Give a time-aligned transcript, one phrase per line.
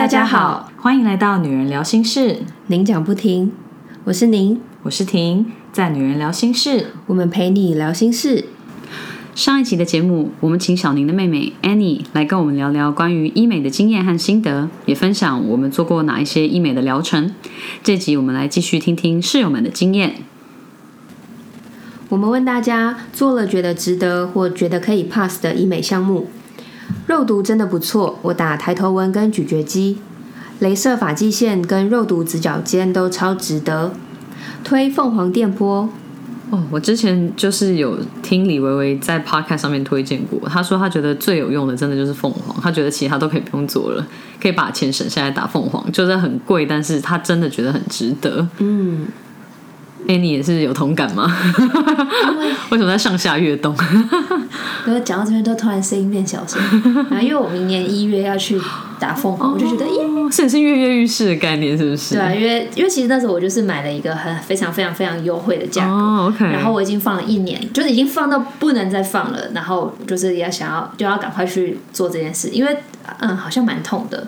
[0.00, 2.38] 大家好，欢迎来到女人聊心事，
[2.68, 3.52] 您讲不停，
[4.04, 8.46] 我是您，我是婷，在女人聊心事，我们陪你聊心事。
[9.34, 17.34] 上一期的节目，我们请小宁的妹妹 Annie 来跟我们聊聊关于医美的经验和心得，也分享我们做过哪一些医美的疗程。
[17.82, 20.14] 这集我们来继续听听室友们的经验。
[22.08, 26.30] 我们问大家做了觉得值得或觉得可以 pass 的医美项目，
[27.06, 29.98] 肉毒真的不错，我打抬头纹跟咀嚼肌，
[30.60, 33.92] 镭射发际线跟肉毒直角肩都超值得，
[34.62, 35.88] 推凤凰电波。
[36.50, 44.04] 哦，我之前就是有听李维维在 podcast 上面推荐过，他说他觉得最有用的真的就是凤凰，他觉得其他都可以不用做了，
[44.42, 48.48] 可以把钱省下来打凤凰，就是很贵，但是他真的觉得很值得。
[48.58, 49.06] 嗯，
[50.08, 51.30] 哎，你也是有同感吗？
[52.70, 53.76] 为什么在上下跃动？
[54.86, 56.60] 然后讲到这边，都突然声音变小声。
[57.10, 58.60] 然后因为我明年一月要去
[58.98, 62.14] 打凤凰，我就觉得耶，这也是跃跃欲试的概念，是不是？
[62.14, 66.44] 对啊，因为因为其实那时候我就是买了一个很非常非常非常优惠的价格，哦，OK。
[66.44, 72.76] 然后我已经放了一年，就是已经放到不能再放了，然后就是也想要就要赶快去做这件事，因为
[73.18, 74.26] 嗯好像蛮痛的，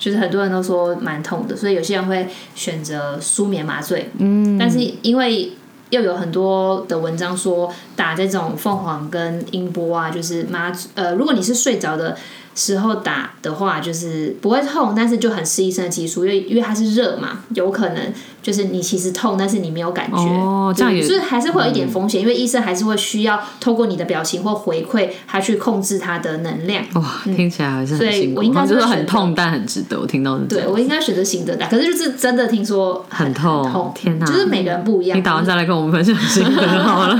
[0.00, 5.52] 就是很多人都说蛮痛的，所以有些人会选择舒眠麻醉，嗯，但是因为
[5.90, 12.16] 又有很多的文章说打这种凤凰跟音波啊，就是麻呃，如果你是睡着的
[12.54, 26.84] 时候打的话，就是不会痛，但是就很吃医生的技术，因为因为它是热嘛，有可能就是你其实痛，但是你没有感觉，哦这样也是还是会有一点风险，因为医生还是会需要透过你的表情或回馈，他去控制他的能量。
[26.94, 29.98] 哇，听起来还是所以很辛苦，我应该就是很痛，但很值得。
[30.00, 35.18] 我听到是这样对我应该选择醒着打，可是就是真的听说很痛痛，天哪就是每个人不一样。
[35.18, 37.18] 你打完再来跟我们分享心得好了。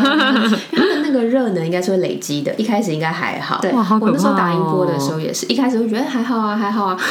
[1.02, 3.58] 那个热能，应该是会累积的，一开始应该还好。
[3.60, 3.98] 对，好、哦！
[4.00, 7.02] 我那时候打音波的时候也是，一开始会觉得还好啊，还好啊，到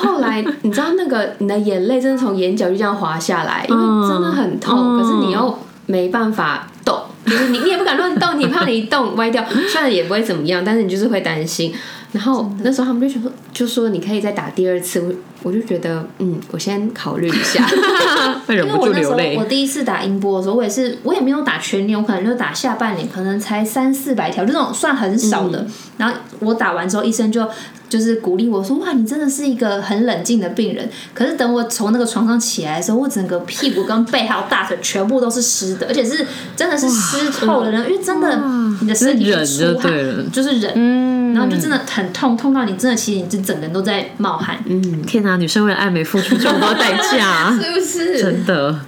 [0.00, 11.72] 后来你知道那个你的眼泪真的从眼角就这样滑下来，因为真的很痛，可是你又没办法动，你你也不敢乱动，你怕你一动歪掉，虽然也不会怎么样，但是你就是会担心。
[12.12, 17.66] 然后那时候他们就说，就说你可以再打第二次，我我就觉得嗯，我先考虑一下。
[18.46, 19.44] 会忍不因为我那时流泪我。
[19.44, 25.66] 第一次打音波的时候，我也是我也没有打全年，我可能就打下半年，可能才三四百条，就那种算很少的。
[25.96, 27.46] 然后我打完之后，医生就
[27.88, 36.24] 就是鼓励我说：“哇，你真的是一个很冷静的病人。”可是等我从那个床上起来的时候，我整个屁股跟背还有大腿全部都是湿的，而且是
[36.56, 38.40] 真的是湿透的人，因为真的
[38.80, 44.58] 你的身体忍就出汗对了就是忍，嗯，然后就真的很痛，痛到你真的其实你这整个人都在冒汗。
[44.66, 48.20] 嗯，天哪，女生为了爱美付出这么多代价， 是不是？
[48.20, 48.80] 真的。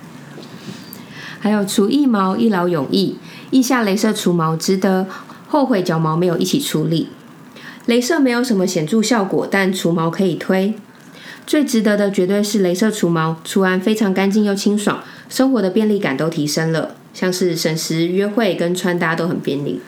[1.41, 3.19] 还有除腋毛一劳永逸，
[3.51, 5.07] 腋下镭射除毛值得，
[5.49, 7.09] 后悔脚毛没有一起处理。
[7.89, 10.75] 镭射没有什么显著效果，但除毛可以推。
[11.45, 19.81] 最值得的绝对是镭射除毛，除完非常干净又清爽，生活的便利感都提升了，像是省时、约会跟穿搭都很便利。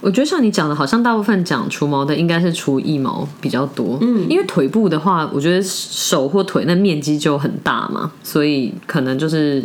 [0.00, 9.62] 我觉得像你讲的，好像大部分讲除毛的应该是除腋毛比较多，嗯，因为腿部的话，我觉得手或腿那面积就很大嘛，所以可能就是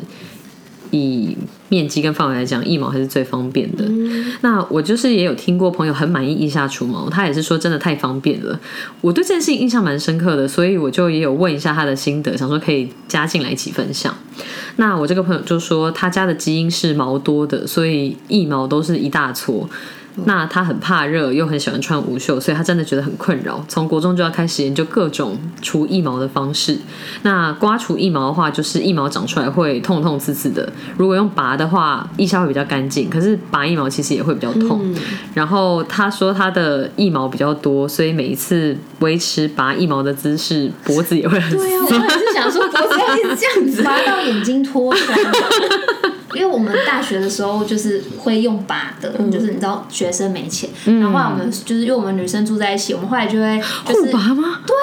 [0.91, 1.37] 以
[1.69, 3.85] 面积跟范围来讲，腋毛还是最方便的。
[4.41, 8.59] 那我就是也有听过朋友很满意腋下除毛，他也是说真的太方便了。
[8.99, 14.13] 我对这件事情印象蛮深刻的，所以我就也有问一下他的心得，想说可以加进来一起分享。
[14.75, 19.69] 那我这个朋友就说，他家的基因是毛多的，所以腋毛都是一大撮。
[20.23, 23.63] 那他很怕热，又很喜欢穿无袖，所以他真的觉得很困扰。
[23.67, 26.77] 从国中就要开始研究各种除腋毛的方式。
[27.23, 30.71] 那刮除腋毛的话，就是腋毛长出来会痛痛刺刺的。
[30.97, 34.81] 如果用拔的话，腋下会比较干净，可是拔腋毛其实也会比较痛。
[35.33, 43.83] 然后他说他的腋毛比较多，所以每一次维持拔腋毛的姿势，脖子也会很对啊，我也是想说，脖子要一直这样子。
[43.83, 44.95] 拔到眼睛脱。
[46.35, 54.59] 因为我们大学的时候就是会用拔的，就是你知道学生没钱，然后后来我们就是因为我们女生住在一起，我们后来就会就是拔吗？
[54.67, 54.75] 对，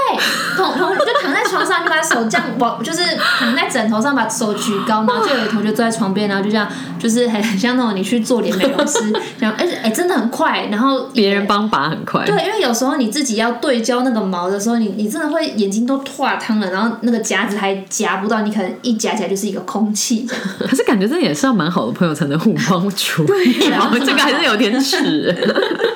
[0.57, 3.03] 同同就躺在床上，就把手这样往，就是
[3.39, 6.67] 躺在枕头上，把手举高，然后就有同学坐在床边，然后就这样，
[6.99, 12.25] 就是很很像那种你去做脸美容师，这样，而且哎真的很快，然后别人帮拔很快。
[12.25, 20.27] 对，因为有时候你自己要对焦那个毛的时候，你你真的会眼睛都化汤了，然后那个夹子还夹不到，你可能一夹起来就是一个空气。
[20.59, 25.35] 可是感觉这也是要蛮好的朋友才能互帮处理，啊这个还是有点耻。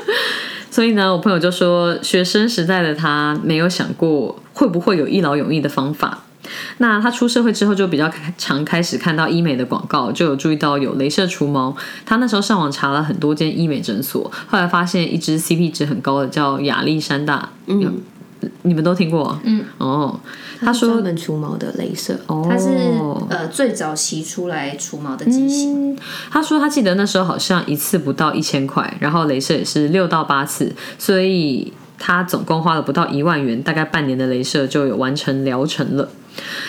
[0.70, 6.22] 所以呢，我朋友就说，学生时代的他没有想过会不会有一劳永逸的方法。
[6.78, 8.08] 那他出社会之后，就比较
[8.38, 11.74] 常开始看到医美的广告，就有注意到有镭射除毛。
[12.04, 18.00] 他那时候上网查了很多间医美诊所，后来发现一支 CP 值很高的叫亚历山大，嗯，
[18.62, 19.38] 你们都听过？
[19.44, 20.18] 嗯，哦，
[20.60, 22.68] 他说专门除毛的镭射，哦，它是
[23.28, 25.96] 呃最早期出来除毛的机型，
[26.30, 36.08] 他说他记得那时候好像一次不到一千块，然后镭射也是六到八次，所以他总共花了不到一万元，大概半年的镭射就有完成疗程了。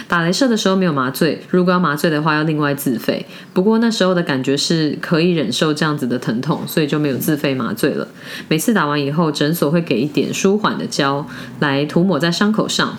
[0.08, 3.25] 打镭射的时候没有麻醉，如果要麻醉的话要另外自费。
[3.54, 8.08] 不过那时候的感觉是可以忍受这样子的疼痛，所以就没有自费麻醉了。
[8.48, 11.25] 每次打完以后，诊所会给一点舒缓的胶
[11.60, 12.98] 来涂抹在伤口上。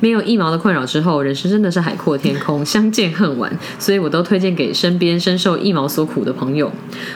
[0.00, 3.50] 没有腋毛的困扰之后，人生真的是海阔天空，相见恨晚。
[3.78, 6.70] 所以我都推荐给身边深受腋毛所苦的朋友。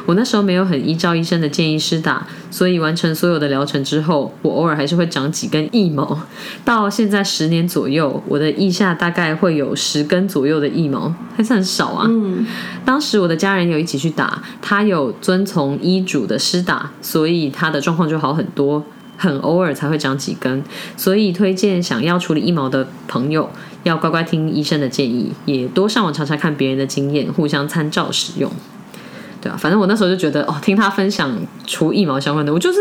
[0.06, 6.20] 我那时候没有很依照医生的建议施打，所以完成所有的疗程之后，我偶尔还是会长几根疫毛。
[6.64, 12.06] 到现在十年左右，我的腋下大概会有十根左右的疫毛，还是很少啊。
[12.08, 12.46] 嗯，
[12.84, 18.84] 当时我的家人有一起去打，他有遵从医嘱的施打，所以他的状况就好很多。
[19.16, 20.62] 很偶尔才会长几根，
[20.96, 23.48] 所以推荐想要处理一毛的朋友
[23.84, 28.50] 要乖乖听医生的建议，也多上网查查看别人的经验，互相参照使用。
[29.40, 32.78] 对啊，反正我那时候就觉得哦，听他分享除腋毛相关的，我就是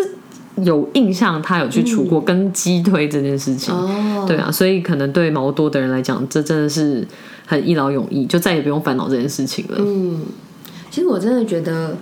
[0.63, 3.73] 有印象，他有去除过跟鸡推这件事情。
[3.73, 7.07] 哦，对啊，所以可能对毛多的人来讲，这真的是
[7.45, 9.75] 很一劳永逸，就再也不用烦恼这件事情了。
[9.79, 10.21] 嗯，
[10.89, 11.97] 其实我真的觉得，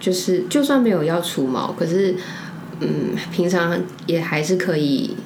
[0.00, 2.16] 就是就算没有要除毛，可是。
[2.80, 5.16] 嗯，平常也还是可以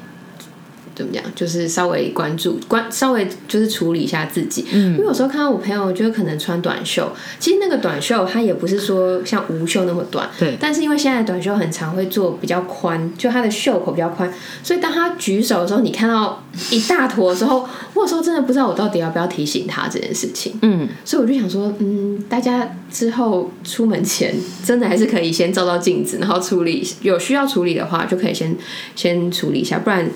[1.00, 4.66] 怎么讲，就是稍微关注关，稍微就是处理一下自己。
[4.72, 10.56] 嗯，因为有时候看到我朋友，就可能穿短袖，其实那个短袖它也不是说像无袖那么短，对。
[10.60, 14.30] 但是因为现在短袖很长，会做比较宽，就它的袖口比较宽，
[14.62, 20.58] 所以当他举手的时候，你看到一大坨的时候，我有时候真的不知道我到底要不要提醒他这件事情。
[20.62, 28.54] 嗯，所以我就想说，嗯，大家之后出门前真的还是可以先照照镜子，然后处理有需要处理的话，就可以先
[28.94, 30.08] 先处理一下，不然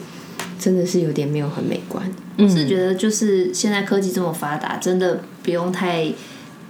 [0.65, 2.03] 真的是有点没有很美观。
[2.39, 6.11] 我是觉得就是现在科技这么发达，真的不用太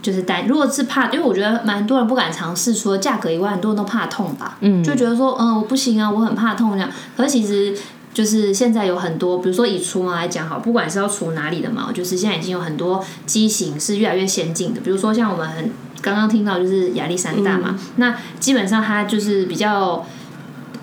[0.02, 0.48] 就是担。
[0.48, 4.58] 如果是怕，因为我觉得蛮多人不敢尝试，除了价格以外，很多人都怕痛吧。
[4.62, 6.90] 嗯，就觉得说，嗯，我不行啊，我很怕痛这样。
[7.16, 7.72] 可是其实
[8.12, 14.80] 就是现在有很多，比如说以除毛来讲，好，不管是要除哪里的毛，就是现在已经有很多机型是越来越先进的。
[14.80, 15.70] 比如说像我们很
[16.02, 20.04] 刚刚听到就是亚历山大嘛，那基本上它就是比较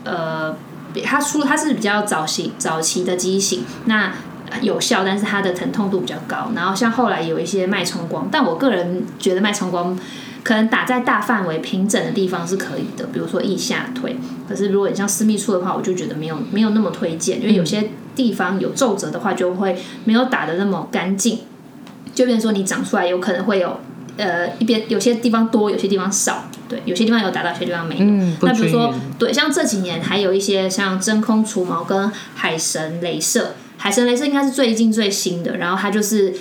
[0.06, 0.56] 呃。
[1.00, 4.14] 它出它是比较早期早期的畸形，那
[4.62, 6.52] 有效，但是它的疼痛度比较高。
[6.54, 9.98] 然后像后来有一些脉冲光，但我个人觉得脉冲光
[10.44, 14.18] 可能打在大范围平整的地方是可以的，比如说腋下腿。
[14.50, 21.40] 可是如果你像私密处的话，我就觉得没有没有那么推荐，因为有些地方有皱褶的话，就会没有打的那么干净，
[22.14, 23.80] 就变成说你长出来有可能会有。
[24.18, 28.06] 呃，一边有些地方多，有些地方少，对，有些地方有打到，有些地方没有。
[28.42, 36.34] 那比如说，对，像这几年还有一些像真空除毛跟海神镭射，海神镭射应该是最近最新的，然后它就是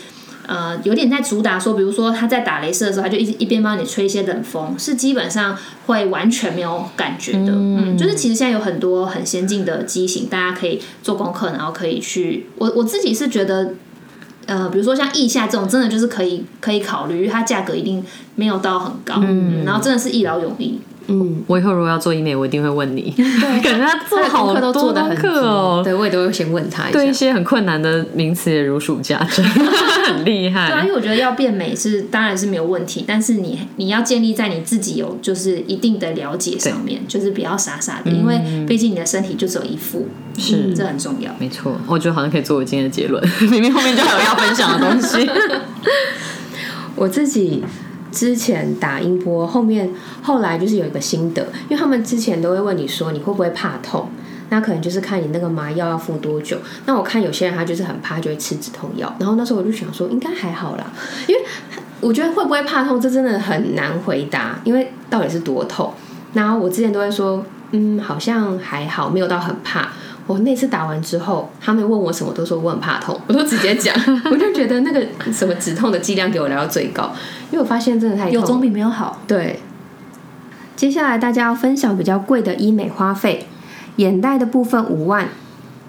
[0.47, 7.49] 呃有点在主打说，比如说他在打镭射的时候，他就一一边帮你吹一些冷风，是基本上会完全没有感觉的。
[7.49, 12.47] 嗯，就是其实现在有很多很先进的机型，大家可以做功课，然后可以去。
[12.57, 13.75] 我我自己是觉得。
[14.47, 18.05] 呃，比如说像腋下这种，真的就是可以可以考虑，它价格一定
[18.35, 20.81] 没有到很高，嗯，然后真的是一劳永逸。
[21.11, 23.13] 嗯，我以后如果要做医美，我一定会问你。
[23.17, 23.25] 对，
[23.61, 25.83] 感觉他做好多做的很课哦。
[25.83, 26.93] 对，我也都会先问他一下。
[26.93, 29.45] 对一些很困难的名词也如数家珍，
[30.07, 30.69] 很厉害。
[30.69, 40.07] 对啊，因为我觉得要变美是当然是没有问题，但是你你要建立在你自己有就是一定的了解上面，就是不要傻傻的，因为毕竟你的身体就只有一副，
[40.39, 41.35] 是这很重要。
[41.41, 45.29] 没错，我觉得好像可以作为今天的结论， 明明后面就还有要分享的东西。
[46.95, 47.65] 我自己。
[48.11, 49.91] 之前打音波，后面
[50.23, 54.09] 后来就是有一个心得，因为他们之前都会问你说你会不会怕痛，
[54.49, 56.59] 那可能就是看你那个麻药要敷多久。
[56.87, 59.15] 那我看有些人他就是很怕，就会吃止痛药。
[59.19, 60.85] 然后那时候我就想说应该还好啦，
[61.29, 61.41] 因为
[62.01, 65.93] 我觉得会不会怕痛，这真的很难回答，因为到底是多痛。
[66.33, 69.89] 然后我之前都会说，嗯，好像还好，没有到很怕。
[70.31, 73.93] 我那次打完之后，他们问我什么，都说我很怕痛，我都直接讲，
[74.31, 77.13] 我就觉得那个什么止痛的剂量给我来到最高，
[77.51, 79.21] 因为我发现真的太有总比没有好。
[79.27, 79.59] 对，
[80.77, 83.49] 接下来大家要分享比较贵的医美花费，
[83.97, 85.29] 眼袋的部分五万，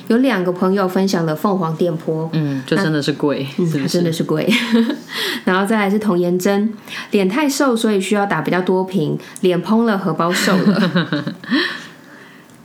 [0.07, 4.51] 有两个朋友分享了凤凰电波，嗯，就真的是贵，嗯，真的是贵。
[5.45, 6.73] 然后再来是童颜针，
[7.11, 10.89] 脸太瘦，所以需要打比较多瓶，脸嘭了，荷包瘦了。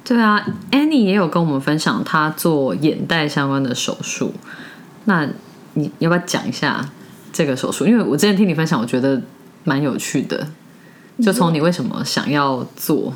[0.08, 4.32] 对啊，Annie 也有跟我们分享她做眼袋相关的手术，
[5.06, 5.26] 那
[5.74, 6.88] 你要不要讲一下
[7.32, 7.84] 这个手术？
[7.84, 9.20] 因为我之前听你分享，我觉得
[9.64, 10.46] 蛮有趣的。
[11.20, 13.12] 就从你为什么想要做？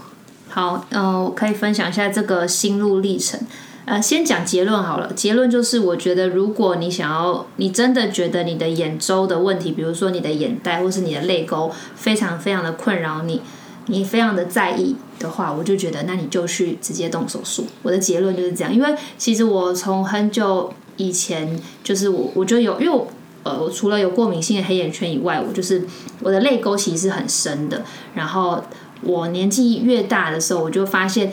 [0.49, 3.39] 好，呃，我可以分享一下这个心路历程。
[3.85, 5.13] 呃，先讲结论好了。
[5.13, 13.43] 结论就是，我觉得如果你想要，你真的觉得你的眼周的问题，比如说你的眼袋或是你的泪沟，非常非常的困扰你，
[13.87, 17.67] 你非常的在意的话，我就觉得那你就去直接动手术。
[17.83, 23.07] 我的结论就是这样，因为其实我从很久以前就是我我就有，因为我
[23.43, 25.85] 呃，我除了有过敏性的黑眼圈以外，我就是
[26.21, 27.83] 我的泪沟其实是很深的。
[28.15, 28.63] 然后
[29.03, 31.33] 我年纪越大的时候，我就发现。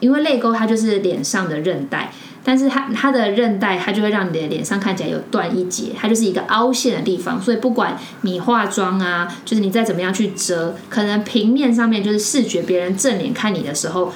[0.00, 2.12] 因为泪沟它就是脸上的韧带，
[2.44, 7.40] 但是它它的韧带它就会让你的脸上看起来有断一截，它就是一个凹陷的地方。
[7.40, 14.12] 所以不管你化妆啊，就是你再怎么样去遮，可能平面上面就是视觉别人正脸看你的时候，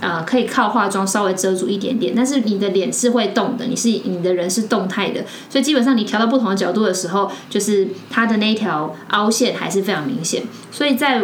[0.00, 10.42] 呃，可以靠化妆稍微遮住一点点，但是你的脸是会动的，你是你的人是动态的，所以基本上你调到不同的角度的时候，就是它的那条凹陷还是非常明显。
[10.70, 11.22] 所以在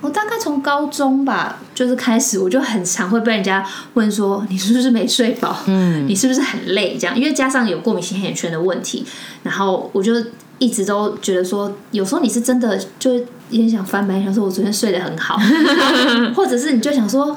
[0.00, 3.64] 我大概从高中吧，就是开始，我就很常会被人家
[3.94, 5.54] 问说，你是不是没睡饱？
[5.66, 6.96] 嗯， 你是不是很累？
[6.98, 9.04] 这样，因为加上有过敏性黑眼圈的问题，
[9.42, 10.14] 然后我就
[10.58, 15.38] 一直都觉得说，有时候你是真的就有点想翻白，想说我昨天睡得很好，
[16.34, 17.36] 或者是你就想说，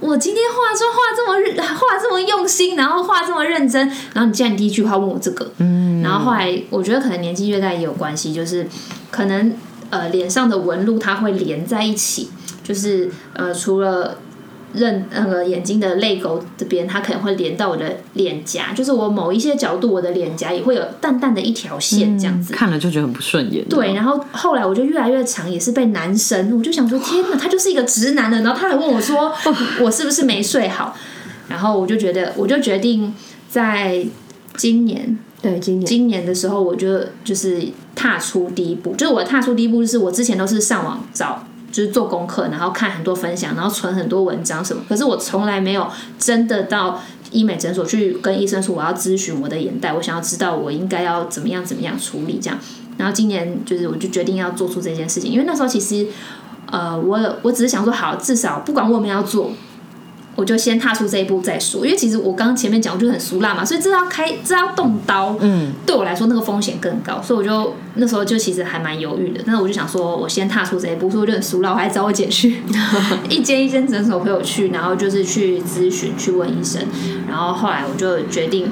[0.00, 8.66] 我今天化妆化这么化这么用心，然后化这么认真，然后你竟然第一句话问我这个，嗯，然后后来我觉得可能年纪越大也有关系，就是
[9.12, 9.54] 可能。
[9.90, 12.30] 呃，脸上的纹路它会连在一起，
[12.62, 14.16] 就是呃，除了
[14.72, 23.64] 认那个眼睛的泪沟这边，它可能会连到我的脸颊，就是我某一些角度，我的脸颊也会有淡淡的一条线这样子，看了就觉得很不顺眼。
[23.68, 29.32] 对，然后后来我就越来越长，也是被男生，我就想说，天哪，他就是一个直男的，然后他还问我说，
[29.80, 30.96] 我是不是没睡好？
[31.48, 33.12] 然后我就觉得，我就决定
[33.48, 34.06] 在
[34.56, 35.18] 今年。
[35.42, 45.88] 对，今年今年的时候，我就就是踏出第一步，就是我踏出第一步，就是我之前都是上网找，就是做功课，然后看很多分享，然后存很多文章什么，可是我从来没有
[46.18, 52.58] 真的到医美诊所去跟医生说我要咨询我的眼袋，我想要知道我应该要怎么样怎么样处理这样。
[52.98, 56.06] 然后今年就是我就决定要做出这件事情，因为那时候其实
[56.70, 59.52] 呃，我我只是想说，好，至少不管我们要做。
[60.40, 69.42] 我就先踏出这一步再说，因为其实我刚刚前面讲，我就很俗辣嘛，所以这要开，这要动刀，嗯，对我来说那个风险更高，所以我就那时候就其实还蛮犹豫的。
[69.44, 72.62] 但是我就想说，我先踏出这一步，所以我就很俗辣，我还找我姐去
[73.28, 76.80] 一间一间诊所陪我去，然后就是去咨询，去问医生，
[77.28, 78.66] 然后后来我就决定，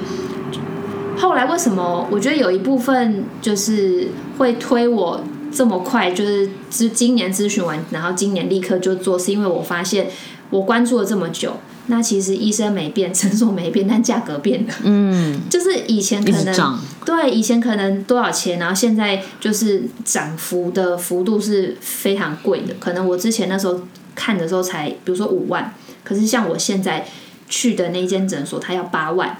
[1.19, 4.07] 后来为什么我觉得有一部分就是
[4.39, 10.07] 会推我这么快，就是咨今年咨询完，然后今年立刻就做，是因为我发现。
[10.49, 14.73] 我关注了这么久，那其实医生没变，诊所没变，但价格变了。
[14.83, 22.73] 嗯， 就是以前可能对以前可能多少钱，然后现在就是涨幅的幅度是非常贵的。
[22.79, 23.79] 可能我之前那时候
[24.15, 27.05] 看的时候才，比如说五万，可是像我现在
[27.47, 29.37] 去的那间诊所，它要八万。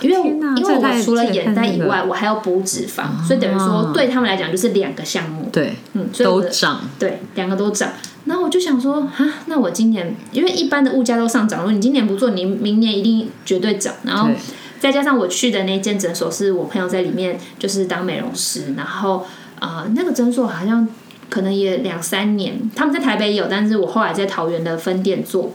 [0.00, 0.16] 因为
[0.56, 5.48] 因为我除了眼袋以外，我还要补脂肪，所以等于说对他们来讲就是两个项目。
[5.52, 7.90] 对，嗯，都涨，对，两个都涨。
[8.28, 13.94] 然后我就想说，啊，那我今年因为一般的物价都上涨，如果你今年不做，你明年一定绝对涨。
[14.04, 14.30] 然后
[14.78, 19.26] 再加上我去的那间诊所是我朋友在里面就是当美容师，然后
[19.58, 20.86] 啊那个诊所好像
[21.30, 25.52] 可能也两三年，他们在台北有，但是我后来在桃园的分店做。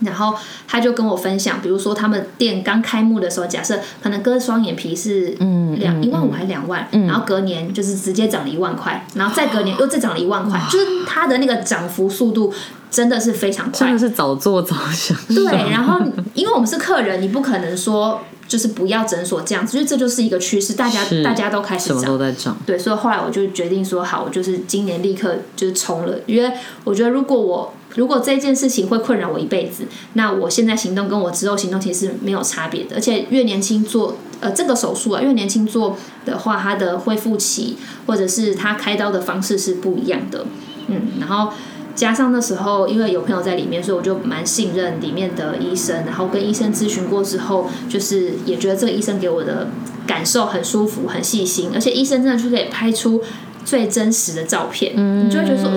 [0.00, 0.34] 然后
[0.66, 5.36] 他就跟我分享，比如说他们店刚开幕的时候，假设可能割双眼皮是
[5.78, 12.52] 两一万五还两万，然后隔年就是直接涨了一万块，然后再隔年 又再涨了一万块，就是它的那个涨幅速度
[12.90, 16.00] 真的是非常快，真的是早做早享对，然后
[16.34, 22.56] 因为我们是客人，你不可能说就是不要诊所这样子，因为这就是一个趋势，大家大家都开始什么都在涨。
[22.66, 26.52] 对，所以后来我就决定说好，我就是今年立刻就是冲了，因为
[26.84, 27.72] 我觉得如果我。
[27.94, 29.84] 如果这件事情会困扰我一辈子，
[30.14, 32.96] 那我现在行动跟我之后行动其实是没有差别的。
[32.96, 40.44] 而且越年轻做呃这个手术啊，越年轻做的话，它的恢复期或者是他开刀的方式是不一样的。
[40.88, 41.52] 嗯，然后
[41.94, 46.04] 加上那时候因为有朋友在里面，所以我就蛮信任里面的医生。
[46.04, 49.68] 然后跟医生咨询过之后，就是也觉得这个医生给我的
[50.06, 53.22] 感受很舒服、很细心，而且医生真的就可以拍出。
[53.64, 55.70] 最真实的照片，你就会觉得说，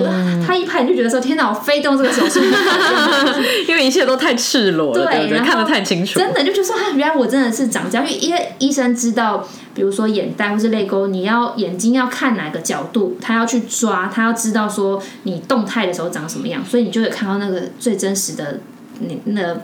[0.46, 2.40] 他一拍你就觉得说，天哪，我非动这个手术，
[3.66, 5.38] 因为一切都太赤裸了，对对？
[5.38, 18.60] 看得太清楚，真的就觉得说，原来我真的是长这样，因为因为医生知道，比如说眼袋或是泪沟，你要眼睛要看哪个角度，他要去抓，他要知道说你动态的时候长什么样，所以你就会看到那个最真实的
[19.00, 19.56] 你那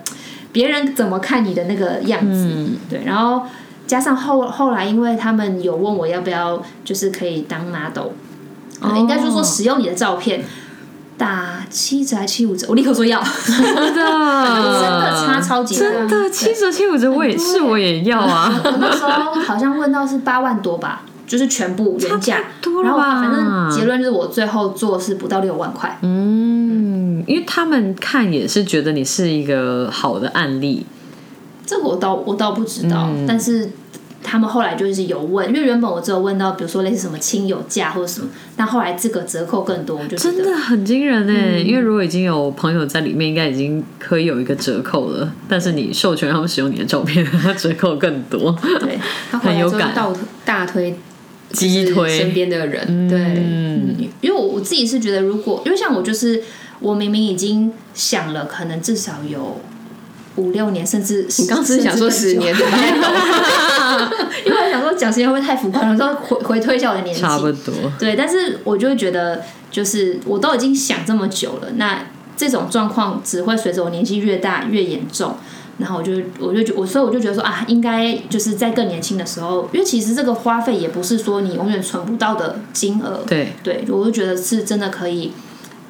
[0.51, 2.49] 别人怎么看你的那个样子，
[2.89, 3.43] 对，然后。
[3.87, 8.09] 加上后后来，因为他们有问我要不要，就是可以当 model，
[8.97, 10.43] 应该就是说使用你的照片，
[11.17, 13.85] 打七折还七五折，我立刻说要，真的？
[13.85, 15.89] 真的差超级多。
[15.89, 16.31] 真的？
[16.31, 18.53] 七折七五折，我也是我也要啊。
[18.65, 23.23] 我那时候好像问到是八万多吧，就是全部原价，然后多了吧。
[23.23, 25.99] 反正结论就是我最后做是不到六万块。
[26.03, 30.85] 嗯，因为他们看也是觉得你是一个好的案例，
[31.67, 33.71] 这个我倒我倒不知道，但是
[34.23, 41.59] 他们后来就是有问，因为原本我只有问到，比如说类似什么亲友价或者什么，但后来这个折扣更多，我就觉真的很惊人哎！
[41.59, 45.31] 因为如果已经有朋友在里面，应该已经可以有一个折扣了。
[45.47, 47.27] 但是你授权他们使用你的照片，
[47.59, 48.57] 折扣更多。
[48.81, 48.99] 对，
[49.31, 50.97] 很有感倒大推
[51.51, 56.43] 激推身边的人，对，嗯，因为我我自己是觉得，如果因为像我就是
[56.81, 59.61] 我明明已经想了，可能至少有
[60.37, 62.55] 五六年，甚至你刚只是想说十年？
[64.45, 67.75] 因为我想说讲时间会不会太浮夸了，说回回推一下我的年纪，差不多。
[67.99, 75.37] 对，但是我就会觉得，就是我都已经想这么久了，那这种状况只会随着我年纪越大越严重。
[75.77, 83.25] 然后我就我就觉我所以我就觉得说啊，应该就是在更年轻的时候，因为其实这个花费也不是说你永远存不到的金额。
[83.27, 85.33] 对，对，我就觉得是真的可以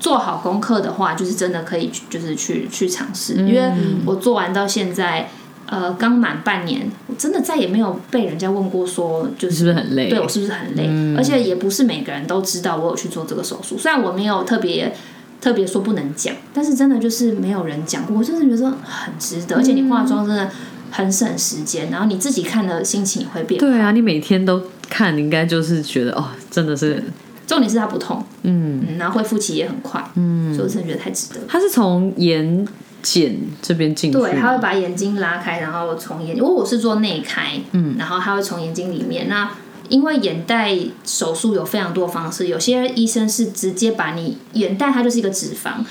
[0.05, 3.73] 做好功课的话，就是真的可以就是去去尝试，因为
[4.05, 5.31] 我做完到现在。
[5.67, 10.87] 呃，刚满半年，我真的再也没有被人家问过说，就是是不是很累对我是不是很累？
[11.17, 14.95] 而且也不是每个人都知道我有去做这个手术，虽然我没有特别
[15.41, 20.51] 特别说不能讲，但是真的就是没有人讲过，我真的觉得很值得，而且你化妆真的
[20.91, 23.59] 很省时间，然后你自己看的心情也会变。
[23.59, 27.03] 对啊，你每天都看，你应该就是觉得哦，真的是，
[27.47, 31.41] 重点是它不痛，嗯，嗯，然后恢复期也很快，嗯，所以我真的觉得太值得。
[31.47, 32.67] 它是从眼
[33.03, 39.29] 睑这边进对，他会把眼睛拉开，然后从眼，因为我是做内开，嗯，然后它会从眼睛里面。
[39.29, 39.51] 那
[39.91, 40.75] 因为眼袋
[41.05, 45.85] 手术有非常多方式，有些医生是直接把你眼袋，它就是一个脂肪，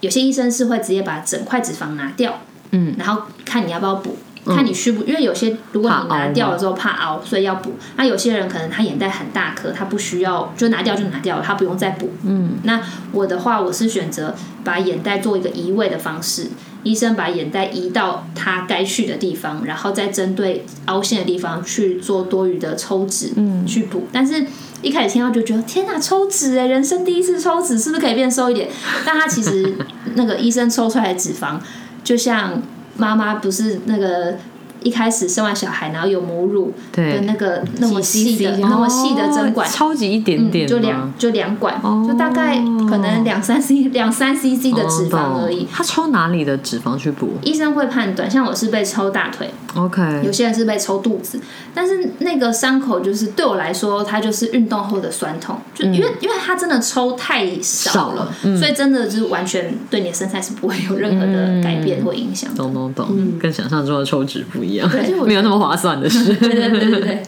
[0.00, 2.40] 有些医生是会直接把整块脂肪拿掉，
[2.72, 4.16] 嗯，然后看你要不要补。
[4.54, 7.74] 看你需不，因为有些如果你拿掉了之后怕凹，所以要补。
[7.96, 12.10] 那有些人可能他眼袋很大颗，他不需要，就拿掉就拿掉了，他不用再补。
[12.24, 12.80] 嗯，那
[13.12, 16.48] 我的话，我是选择把眼袋做一个移位的方式，
[16.82, 24.06] 医生把眼袋移到它该去的地方，然后再针对凹陷的地方去做多余的抽脂，嗯，去补。
[24.12, 24.46] 但是
[24.82, 28.68] 一开始听到就觉得天哪，抽脂哎，人生第一次抽脂，是不是可以变瘦一点？
[29.04, 29.74] 但他其实
[30.14, 31.58] 那个医生抽出来的脂肪，
[32.04, 32.62] 就像
[32.96, 34.36] 妈妈不是那个。
[34.86, 45.64] 一开始生完小孩，然后有母乳的那个那么细的、那么细的针管，哦超级一点点嗯，就两就两管，就大概可能两三 c 两三 cc 的脂肪而已。
[45.64, 45.68] 哦。
[45.72, 47.32] 他抽哪里的脂肪去补？
[47.42, 51.40] 医生会判断，像我是被抽大腿，？OK，有些人是被抽肚子，
[51.74, 62.56] 但是那个伤口就是对我来说，它就是运动后的酸痛，就因为、因为它真的抽太少少了了，所以真的就是完全对你的身材是不会有任何的改变或影响的。
[62.56, 63.08] 懂懂懂，
[63.40, 66.32] 跟想象中的抽脂不一样而且我，没有那么划算的事。
[66.36, 67.22] 对对对对对，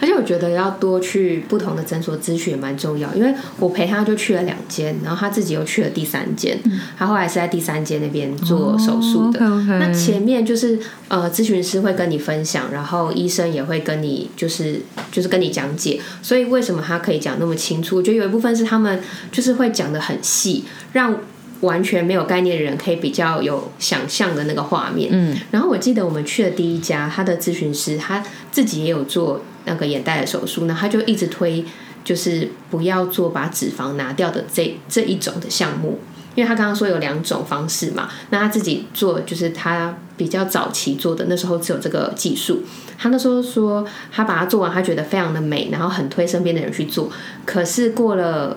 [0.00, 6.58] 而且我觉得要多去不同的诊所咨询也蛮重要，因为我陪他就去了两间，然后他自己又去了第三间，
[6.96, 9.40] 他后来是在第三间那边做手术的。
[9.78, 14.80] 那前面就是呃，咨询师会跟你分享，然后医生也会跟你就是
[15.12, 17.96] 就是跟你讲解，所以为什么他可以讲那么清楚？
[17.96, 21.16] 我觉得有一部分是他们就是会讲的很细，让。
[21.64, 28.22] 完全没有概念的人可以比较有想象的那个画面，嗯，然后我记得我们去的第一家，他的咨询师他
[28.52, 31.64] 自己也有做那个眼袋的手术，那他就一直推
[32.04, 35.98] 就是不要做把脂肪拿掉的这这一种的项目，
[36.34, 42.62] 因为他刚刚说有两种方式嘛，那他自己做就是他比较早期做的，那时候只有这个技术。
[42.96, 47.10] 他那时候说他把它做完，他觉得非常的美，然后很推身边的人去做。
[47.44, 48.56] 可是过了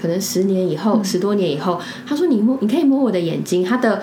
[0.00, 4.02] 可能十年以后，十多年以后，他说你摸，你可以摸我的眼睛，他的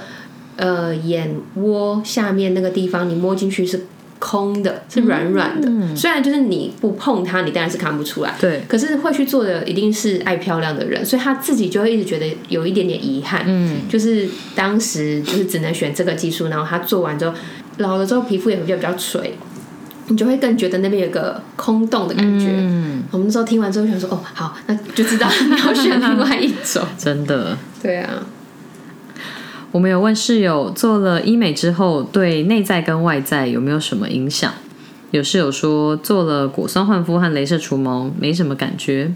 [0.55, 3.85] 呃眼窝下面那个地方，你摸进去是。
[4.19, 5.69] 空的，是软软的。
[5.97, 8.33] 虽然就是你不碰它，你当然是看不出来。
[8.39, 13.43] 对，可是会去做的一定是爱漂亮的人，所以他自己就会一直觉得有一点点遗憾。
[13.45, 14.25] 嗯，就是
[14.55, 17.35] 当时就是只能选这个技术，然后他做完之后，
[17.79, 19.33] 老了之后皮肤也会比较比较垂，
[20.07, 22.47] 你就会更觉得那边有个空洞的感觉。
[22.49, 26.83] 嗯，我们那时候听完之后想说，哦，好，那就知道你要选另外一种。
[26.97, 27.57] 真的。
[27.81, 28.09] 对啊，
[29.71, 34.53] 我们有问室友做了医美之后，对内在跟外在有没有什么影响？
[35.11, 39.13] 有室友说做了果酸焕肤和镭射除毛没什么感觉。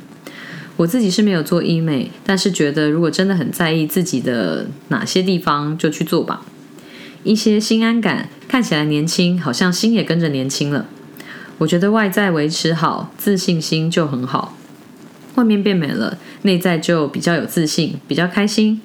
[0.77, 6.41] 我自己是没有做医美，但是觉得如果真的很在意自己的哪些地方，就去做吧。
[7.27, 10.85] 一些心安感，看起来年轻，好像心也跟着年轻了。
[11.57, 14.55] 我觉得外在维持好，自信心就很好。
[15.35, 18.81] 外面变美了，内在就比较有自信，比较开心。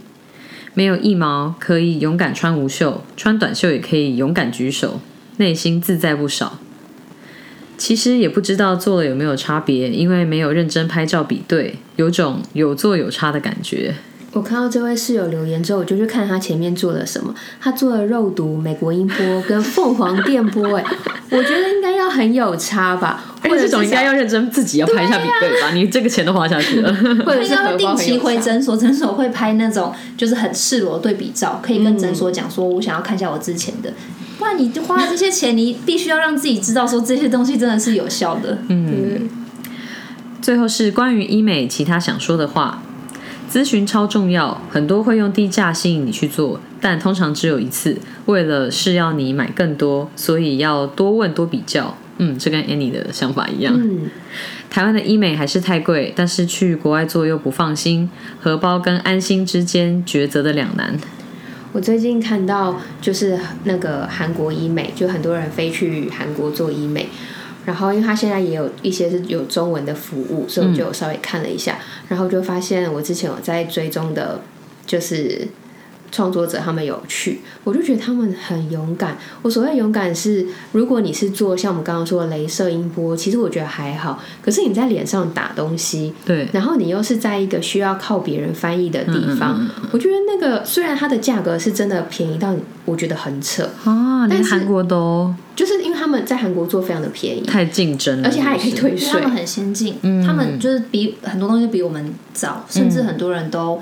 [0.74, 5.00] 没有一毛，可以勇敢穿无袖，穿短袖也可以勇敢举手，
[5.37, 6.59] 内心自在不少。
[7.78, 13.94] 其实也不知道做了有没有差别，因为没有认真拍照比对，有种有做有差的感觉。
[14.33, 17.35] 我看到这位室友留言之后，我就去看他前面做了什么。
[17.61, 20.85] 他做了肉毒、美国音波跟凤凰电波，哎，
[21.31, 23.23] 我觉得应该要很有差吧。
[23.42, 25.71] 而且这种应该要认真自己要拍一下比对吧？
[25.75, 26.95] 你这个钱都花下去了。
[27.27, 28.38] 或者是要定期回。
[28.38, 33.92] 诊所，诊所会拍那种就是很赤裸对比照，可以跟诊所讲说，我想要看一下我之前的。
[34.38, 38.59] 不然你花了这些钱，你必须要让自己知道说这些东西真的是有效的。
[38.68, 39.29] 嗯，
[40.40, 42.83] 最后是关于医美其他想说的话。
[43.53, 47.99] 咨询超重要，很多会用低价吸引你去做，但通常只有一次。
[48.25, 51.95] 为了是要你买更多，所以要多问多比较。
[52.17, 53.75] 嗯，这跟 Annie 的想法一样。
[53.77, 54.09] 嗯，
[54.71, 58.09] 台湾的医美还是太贵，但是去国外做又不放心，
[58.41, 60.97] 荷包跟安心之间抉择的两难。
[61.73, 67.07] 我最近看到就是那个韩国医美，就很多人飞去韩国做医美。
[67.64, 74.40] 然后，因为他现在也有一些是有中文的服务，所以我就稍微看了一下，然后就发现我之前有在追踪的，
[74.85, 75.46] 就是
[76.12, 79.16] 创作者他们有去，我就觉得他们很勇敢。
[79.40, 84.22] 我所谓勇敢是，如果你是做像我们刚刚说的镭射音波，其实我觉得还好。
[84.40, 99.37] 可是你在脸上打东西，对，然后你又是在一个需要靠别人翻译的地方，我觉得那个虽然它的价格是真的便宜到我觉得很扯啊，连韩国都就是因为他们在韩国做非常的便宜，太竞争了，而且它也可以退税他们。
[99.37, 103.81] 很先进，他们就是比很多东西比我们早，甚至很多人都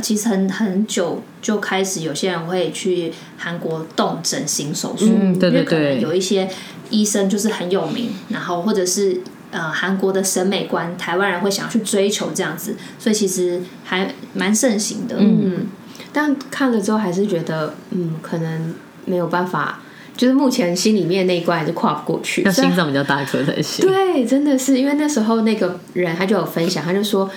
[0.00, 6.48] 其实很很久就开始，有些人会去韩国动整形手术，嗯对对因为可能对有一些
[6.90, 15.16] 医生就是很有名，然后或者是呃韩国的审美观，台湾人会想要去追求这样子，所以其实还蛮盛行的。
[15.18, 15.66] 嗯，
[16.12, 18.74] 但看了之后还是觉得，嗯，可能
[19.04, 19.80] 没有办法，
[20.16, 22.42] 就是目前心里面那一关还是跨不过去。
[22.42, 23.86] 要心脏比较大颗才行。
[23.86, 27.30] 对，真的是因为那时候那个人他就有分享，他就说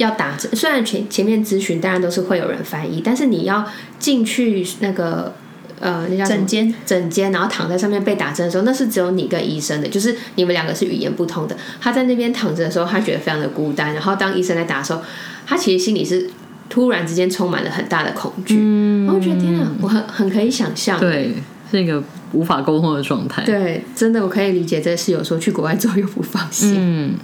[0.00, 3.64] 要打针，虽然前前面咨询当然都是会有人翻译，但是你要
[3.98, 5.34] 进去那个
[5.78, 11.54] 呃那叫什么整间整间，然后躺在上面被打针的时候，那是只有你跟医生的，就是你们两个是语言不通的。
[11.80, 15.02] 他在那边躺着的时候，他觉得非常的孤单，然后当医生在打的时候，
[15.46, 16.30] 他其实心里是
[16.70, 21.34] 突然之间充满了很大的恐惧，嗯我觉得天啊，我很很可以想象，对，
[21.70, 23.42] 是一个无法沟通的状态。
[23.44, 26.74] 对，真的我可以理解这室友说去国外之后又不放心。
[26.78, 27.14] 嗯，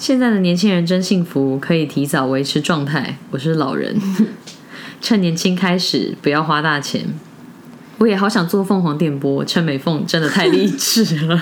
[0.00, 3.18] 现在的年轻人真幸福，可以提早维持状态。
[3.32, 3.94] 我是老人，
[5.02, 7.04] 趁年轻开始，不要花大钱。
[7.98, 11.38] 我也好想做凤凰电波，陈美凤真的太励志了。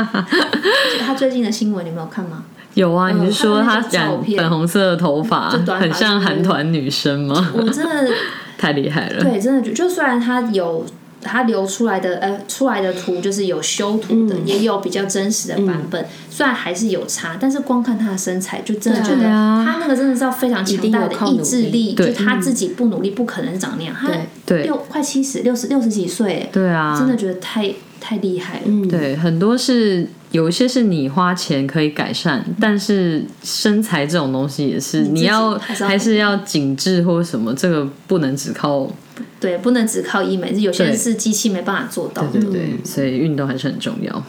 [1.06, 2.44] 他最近的新闻你没有看吗？
[2.74, 7.50] 有啊，你是说她染粉红色的头发很像韩团女生吗？
[7.54, 8.12] 我真的
[8.58, 9.24] 太厉害了。
[9.24, 10.84] 对，真的就就虽然她有
[11.26, 14.46] 他流出来的呃出来的图就是有修图的，嗯。
[14.46, 23.94] 也有比较真实的版本，虽然还是有差，但是光看他的身材，就真的觉得他那个真的是要非常强大的意志力，就对他自己不努力不可能长那样。
[23.94, 24.20] 他对。
[24.46, 24.62] 对。
[24.62, 28.62] 六快七十六十六十几岁，哎对啊，真的觉得太太厉害了。
[28.66, 38.88] 嗯，对，很多是有一些是你花钱可以改善，但是身材这种东西也是你要还是要紧致或什么，这个不能只靠
[39.38, 42.24] 对，不能只靠医美，有些人是机器没办法做到。
[42.28, 44.24] 对对对，所以运动还是很重要。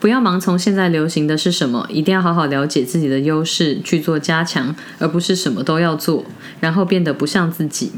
[0.00, 6.24] 不要盲从现在流行的是什么，一定要好好了解自己的优势去做加强，而不是什么都要做，
[6.60, 7.92] 然后变得不像自己。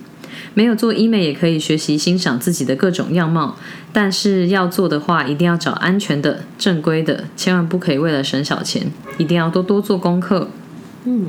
[0.55, 3.57] 没有做医美也可以学习欣赏自己的各种样貌，
[3.93, 10.49] 但是要做的话，一定要找安全的、正规的，千万不可以为了省小钱，一定要多多做功课。
[11.05, 11.27] 嗯，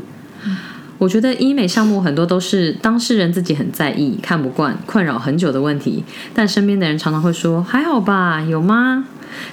[1.01, 9.03] 我觉得医美项目很多都是当事人自己很在意、看不惯、困扰很久的问题，但身边的人常常会说还好吧，有吗？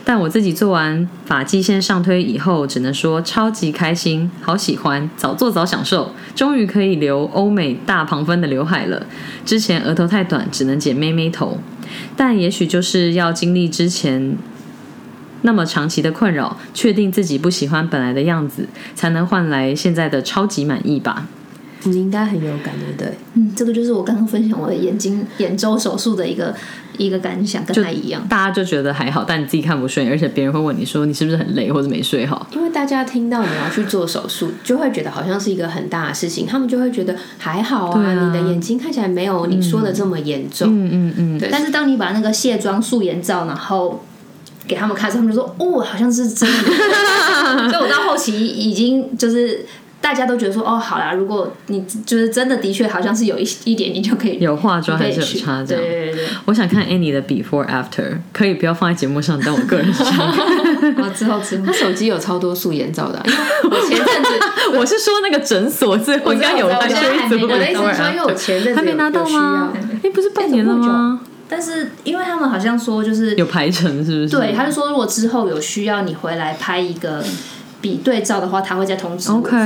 [0.05, 9.07] 但我自己做完发际线上推以后，只能说超级开心，好喜欢，早做早享受，终于可以留欧美大旁分的刘海了。
[9.47, 11.57] 之前额头太短，只能剪妹妹头，
[12.15, 14.37] 但也许就是要经历之前
[15.41, 21.27] 那么长期的困扰，确定自己不喜欢本来的样子，才能换来现在的超级满意吧。
[21.85, 23.13] 你应该很有感，对不对？
[23.35, 26.55] 嗯，这个就是我刚刚分享我的眼睛眼周手术的一个
[26.97, 28.27] 一个感想，跟他一样。
[28.29, 32.47] 大家就觉得还好，但你自己看不顺眼，而且别人会问你说你是不是很累或者没睡好。
[32.53, 40.69] 因为大家听到你要去做手术，就会觉得好像是一个很大的事情，他们就会觉得还好啊，啊你的眼睛看起来没有你说的这么严重。
[40.69, 44.05] 嗯嗯嗯，对但是当你把那个卸妆素颜照，然后
[44.67, 46.71] 给他们看，他们就说哦，好像是真的。
[47.71, 49.65] 所以我到后期已经就是
[50.01, 55.83] 大家都觉得说哦，好啦，如果你就是真的的确好像是有一一点，你就可以有化妆还是有差这样。
[55.85, 60.37] 对对对我想看 Annie 的 before after，可以不要放在节目上，但我个人想看。
[60.81, 68.33] 对， 哦之后之后他手机有超多素颜照的啊、因为 我前阵子我是说那个诊所，所以我应该有在我知道追一组我现在还没我的意思是说，因为我。
[68.35, 70.09] 前阵子还没拿到吗要？
[70.09, 71.21] 哎，不是半年了吗？
[71.51, 74.29] 但是因为他们好像说就是有排程是不是？
[74.29, 77.25] 对，他就说如果之后有需要你回来拍一个
[77.81, 79.39] 比对照的话，他会再通知我。
[79.39, 79.57] OK，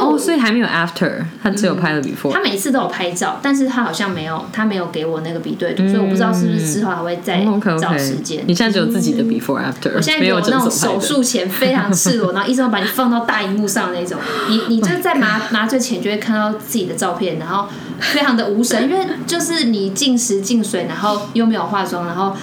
[0.00, 2.32] 哦，所以还没有 after，他只有拍了 before。
[2.32, 7.44] 他每次都有拍照，但是他好像没有，他没有给我那个比对图，所以我不知道是不是之后还会再
[7.80, 8.42] 找时间。
[8.46, 10.70] 你现在只有自己的 before after，我现在没有有那种。
[10.70, 17.66] 手术前非常赤裸， 然后医生会把你放到大荧幕上那种，你你就是在麻麻醉前就会看到自己的照片，然后
[17.98, 22.34] 非常的无神，因为就是你进食进水，然后又没有化妆，然后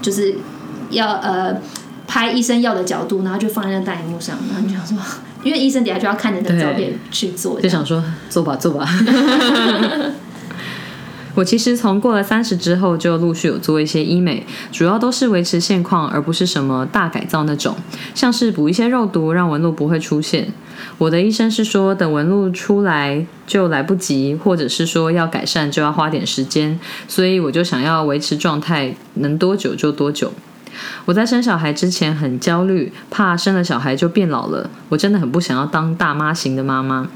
[0.00, 0.36] 就是
[0.90, 1.56] 要呃
[2.06, 4.98] 拍医生要的角度，然后就放在那大荧幕上，然后你就想说，
[5.42, 8.88] 因为医生等下就要看着你的照片去做，就想说做吧做吧。
[11.36, 17.74] 我其实从过了三十之后，就陆续有做一些医美，主要都是维持现况，而不是什么大改造那种，
[18.14, 20.52] 像是补一些肉毒，让纹路不会出现。
[20.96, 30.32] 我的医生是说，等纹路出来就来不及，或者是说要改善就要花点时间，所以我就想要维持状态，能多久就多久。
[31.04, 37.08] 我在生小孩之前很焦虑，怕生了小孩就变老了，我真的很不想要当大妈型的妈妈。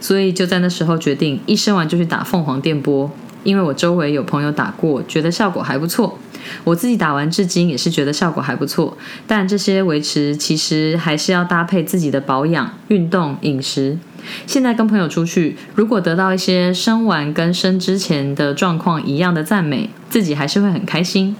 [0.00, 3.10] 所以就在那时候决定，一生完就去打凤凰电波，
[3.42, 6.18] 因为我周围有朋友打过，觉得效果还不错。
[6.62, 8.96] 我自己打完至今也是觉得效果还不错，
[9.26, 13.98] 但这些维持其实还是要搭配自己的保养、运动、饮食。
[14.46, 21.34] 现在跟朋友出去，如果得到一些生完跟生之前的状况一样的赞美，自己还是会很开心。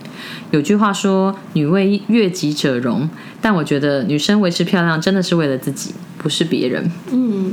[0.50, 3.08] 有句话说“女为悦己者容”，
[3.40, 6.90] 但我觉得女生维持漂亮真的是为了自己，不是别人。
[7.10, 7.52] 嗯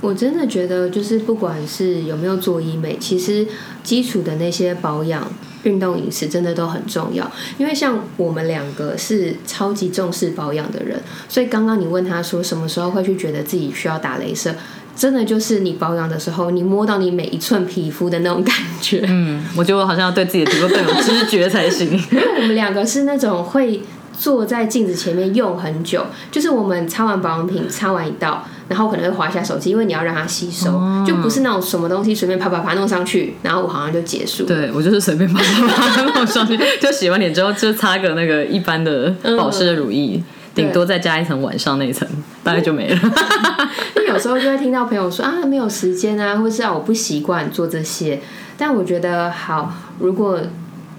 [0.00, 3.44] 我真的觉得，就是不管是有没有做医美，其实
[3.82, 5.28] 基础的那些保养、
[5.64, 7.30] 运动、饮食真的都很重要。
[7.58, 14.54] 因为像我们两个是超级重视保养的人，所以刚刚你问他说什么时候会去觉得自己需要打镭射，
[14.96, 19.04] 真的就是你保养的时候，你摸到你每一寸皮肤的那种感觉。
[19.08, 21.90] 嗯，我觉得我好像要对自己的皮肤更有知觉才行。
[22.10, 23.80] 因为我们两个是那种会
[24.18, 34.44] 坐在镜子前面用很久，就是我们擦完保养品，擦完一道，然后可能会滑一下手机，因为你要让它吸收，就不是那种什么东西随便啪啪啪弄上去，然后我好像就结束。
[34.44, 40.22] 对我就是随便啪啪啪弄上去，就洗完脸之后就擦个那个一般的保湿的乳液，
[40.54, 42.06] 顶多再加一层晚上那一层，
[42.44, 43.00] 大概就没了。
[43.96, 48.20] 因为有时候就会听到朋友说啊没有时间啊，或是啊我不习惯做这些，
[48.56, 50.38] 但我觉得好，如果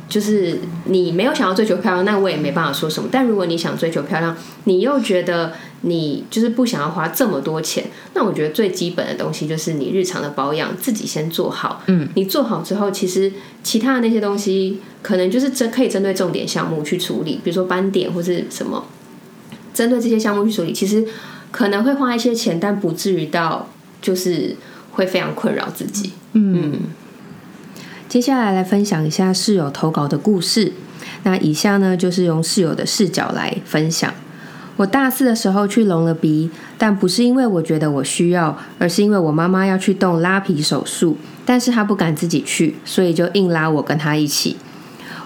[0.09, 3.07] 就是你没有想要追求漂亮，那我也没办法说什么。
[3.11, 11.83] 但如果你想追求漂亮，你又觉得你就是不想要花这么多钱，那我觉得最基本的东西就是你日常的保养自己先做好。
[11.85, 18.83] 嗯，你做好之后，其实其他的那些东西可能就是针可以针对重点项目去处理，比如说斑点或是什么，
[19.73, 21.05] 针对这些项目去处理，其实
[21.51, 23.69] 可能会花一些钱，但不至于到
[24.01, 24.55] 就是
[24.93, 26.13] 会非常困扰自己。
[26.33, 26.73] 嗯，
[28.09, 30.73] 接下来来分享一下室友投稿的故事。
[31.21, 34.11] 那以下呢，就是用室友的视角来分享。
[34.77, 44.57] 我大四的时候去隆了鼻，但不是因为我觉得我需要，而是因为我妈妈要去动拉皮手术，但是她不敢自己去，所以就硬拉我跟她一起。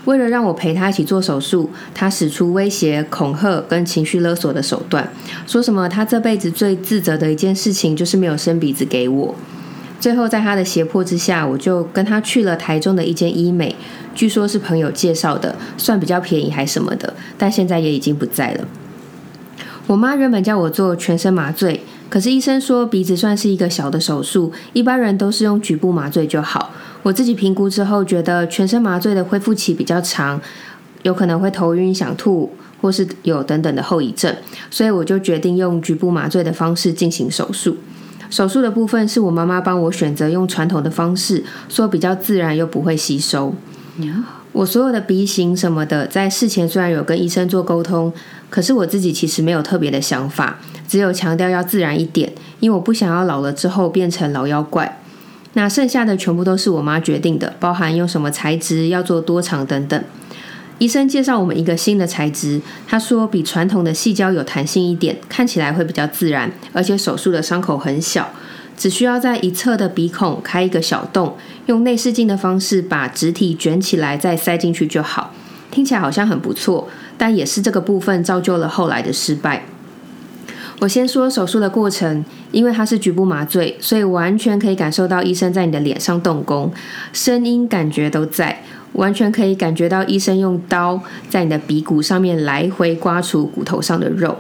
[0.03, 5.09] 为了让我陪她一起做手术，她使出威胁、恐吓跟情绪勒索的手段，
[5.47, 9.35] 说什么她这辈子最自责的一件事情就是没有生鼻子给我。
[10.03, 13.73] 最后在他的胁迫之下，我就跟他去了台中的一间医美，
[14.13, 18.67] 据说是朋友介绍的，算比较便宜还什么的，但现在也已经不在了。
[19.87, 26.71] 我妈原本叫我做全身麻醉，可是医生说鼻子算是一个小的手术，一般人都是用局部麻醉就好。
[27.03, 30.41] 我自己评估之后，觉得全身麻醉的恢复期比较长，
[31.03, 34.35] 有可能会头晕、想吐，或是有等等的后遗症，
[34.69, 37.77] 所以我就决定用局部麻醉的方式进行手术。
[38.33, 43.53] 手术的部分是我妈妈帮我选择用传统的方式，说比较自然又不会吸收。
[44.53, 48.11] 我所有的鼻型什么的，在事前虽然有跟医生做沟通，
[48.49, 54.99] 可是我自己其实没有特别的想法，只有强调要自然一点，因为我不想要老了之后变成老妖怪。
[55.53, 60.03] 那剩下的全部都是我妈决定的，包含用什么材质、要做多长等等。
[60.79, 68.29] 医生介绍我们一个新的材质，他说比传统的细胶有弹性一点，看起来会比较自然，而且手术的伤口很小，
[68.75, 75.33] 只需要在一侧的鼻孔开一个小洞，用内视镜的方式把植体卷起来再塞进去就好。
[75.71, 79.65] 听起来好像很不错，但也是这个部分造就了后来的失败。
[80.79, 86.73] 我先说手术的过程，因为它是局部麻醉，所以完全可以感受到医生在你的脸上动工，
[87.13, 88.61] 声音感觉都在，
[88.93, 94.37] 完全可以感觉到医生用刀在你的鼻骨上面来回刮除骨头上的肉。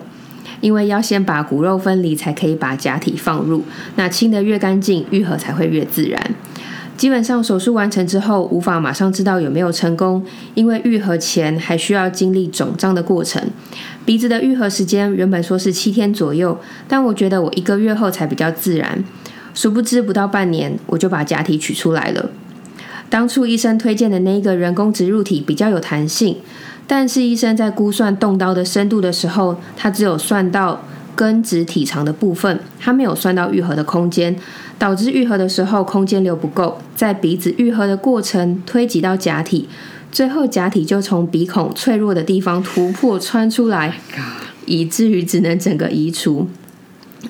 [0.61, 3.63] 因为要先把骨肉分离，才可以把假体放入。
[3.97, 6.35] 那清得越干净，愈合才会越自然。
[6.95, 13.41] 基本上手术完成之后，无法马上知道有没有成功，因为愈合前还需要经历肿胀的过程。
[14.05, 19.03] 鼻子的愈合时间原本说是七天左右，但我觉得我一个月后才比较自然。
[19.53, 22.29] 殊不知不到半年，我就把假体取出来了。
[23.13, 26.35] 当初医生推荐的那一个人工植入体比较有弹性。
[26.87, 30.81] 但是医生在估算动刀的深度的时候，他只有算到
[31.15, 34.35] 根植体长的部分，他没有算到愈合的空间，
[34.79, 39.69] 导致愈合的时候空间留不够，在鼻子愈合的过程推挤到假体，
[40.11, 43.93] 最后假体就从鼻孔脆弱的地方突破穿出来，
[44.65, 46.47] 以至于只能整个移除。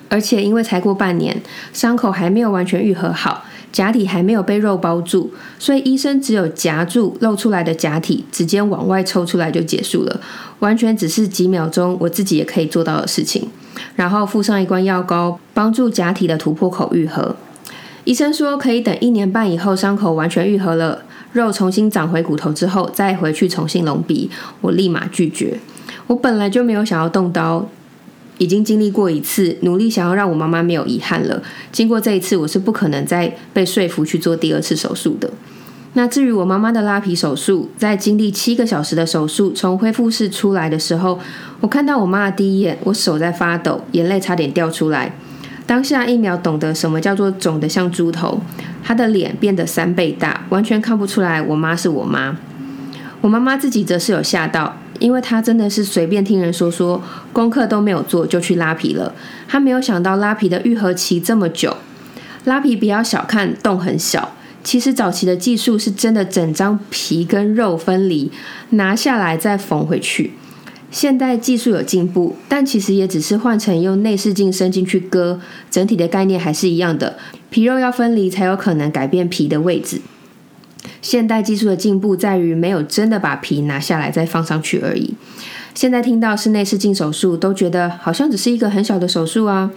[0.08, 1.42] 而且因为才过半年，
[1.74, 3.44] 伤口还没有完全愈合好。
[3.74, 10.22] 假体还没有被肉包住，所以医生只有夹住露出来的假体，直接往外抽出来就结束了，
[10.60, 13.50] 完全只是几秒钟，我自己也可以做到的事情。
[13.96, 17.36] 然后附上一罐药膏，帮助假体的突破口愈合。
[18.04, 21.00] 医生说可以等一年半以后伤口完全愈合了，
[21.32, 24.30] 肉重新长回骨头之后再回去重新隆鼻。
[24.62, 25.58] 我立马拒绝，
[26.06, 27.68] 我本来就没有想要动刀。
[28.44, 31.42] 已经经历过一次，努力想要让我妈妈没有遗憾了。
[31.72, 35.32] 经过这一次，我是不可能再被说服去做第二次手术的。
[35.94, 41.18] 那至于我妈妈的拉皮手术，在经历七个小时的手术，从恢复室出来的时候，
[41.62, 45.16] 我看到我妈的第一眼，我手在发抖，眼泪差点掉出来。
[45.66, 48.42] 当下一秒懂得什么叫做肿得像猪头，
[48.84, 52.36] 她的脸变得三倍大，完全看不出来我妈是我妈。
[53.22, 54.76] 我妈妈自己则是有吓到。
[55.00, 57.02] 因为他真的是随便听人说说，
[57.32, 59.14] 功课都没有做就去拉皮了。
[59.48, 61.76] 他没有想到拉皮的愈合期这么久。
[62.46, 64.36] 拉皮不要小看，洞很小。
[64.64, 68.32] 其实早期的技术是真的整张皮跟肉分离，
[68.70, 70.32] 拿下来再缝回去。
[70.90, 77.18] 现代技术有进步，但其实也只是换成用内视镜伸进去割，整体的概念还是一样的。
[77.50, 80.00] 皮肉要分离才有可能改变皮的位置。
[81.02, 85.14] 现代技术的进步在于没有真的把皮拿下来再放上去而已。
[85.74, 89.72] 现在听到是内视镜手术，都觉得好像只是一个很小的手术啊。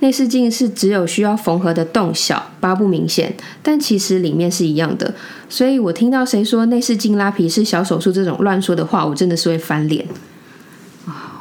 [0.00, 5.12] 内视镜是只有需要缝合的洞小，疤不明显，但其实里面是一样的。
[5.48, 10.06] 所以我听到谁说内视镜拉皮是小手术这种乱说的话，我真的是会翻脸。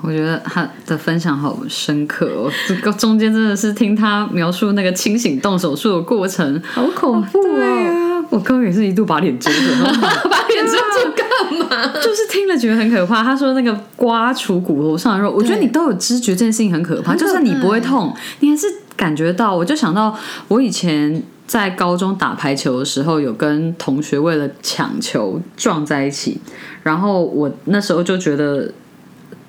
[0.02, 8.07] 我觉得他的分享好深刻哦，这 个中间真的是听他描述那个清醒动手术的过程，好恐怖哦。
[8.30, 9.58] 我刚刚也是一度把脸遮住，
[10.30, 11.28] 把脸遮住干
[11.60, 11.94] 嘛？
[12.02, 13.24] 就是听了觉得很可怕。
[13.24, 17.16] 他说那个刮除骨头上的肉，我觉得你都有知觉，这件事情很可怕。
[17.16, 19.56] 就算你不会痛，你还是感觉到。
[19.56, 26.40] 我就想到我以前在高中打排球的时候，有跟同学为了抢球撞在一起，
[26.84, 28.72] 然后我那时候就觉得。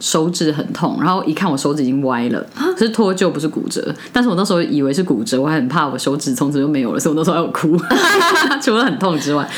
[0.00, 2.44] 手指很痛，然后一看我手指已经歪了，
[2.78, 3.94] 是脱臼不是骨折。
[4.12, 7.76] 但是我那时候以为是骨折，我还很怕我手指从此就没有了，所以我那时候要哭，
[8.62, 9.48] 除了很痛之外。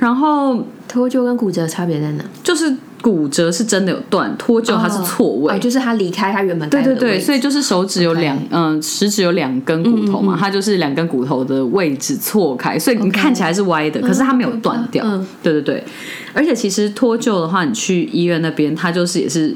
[0.00, 2.24] 然后脱臼跟骨折差别在哪？
[2.42, 15.04] 就是骨折是真的有断，脱臼它是错位，就是它离开它原本对对对，所以就是手指有两嗯，食指有两根骨头嘛，它就是两根骨头的位置错开，所以你看起来是歪的，可是它没有断掉。
[15.42, 15.84] 对对对，
[16.32, 19.54] 而且其实脱臼的话，你去医院那边，它就是也是。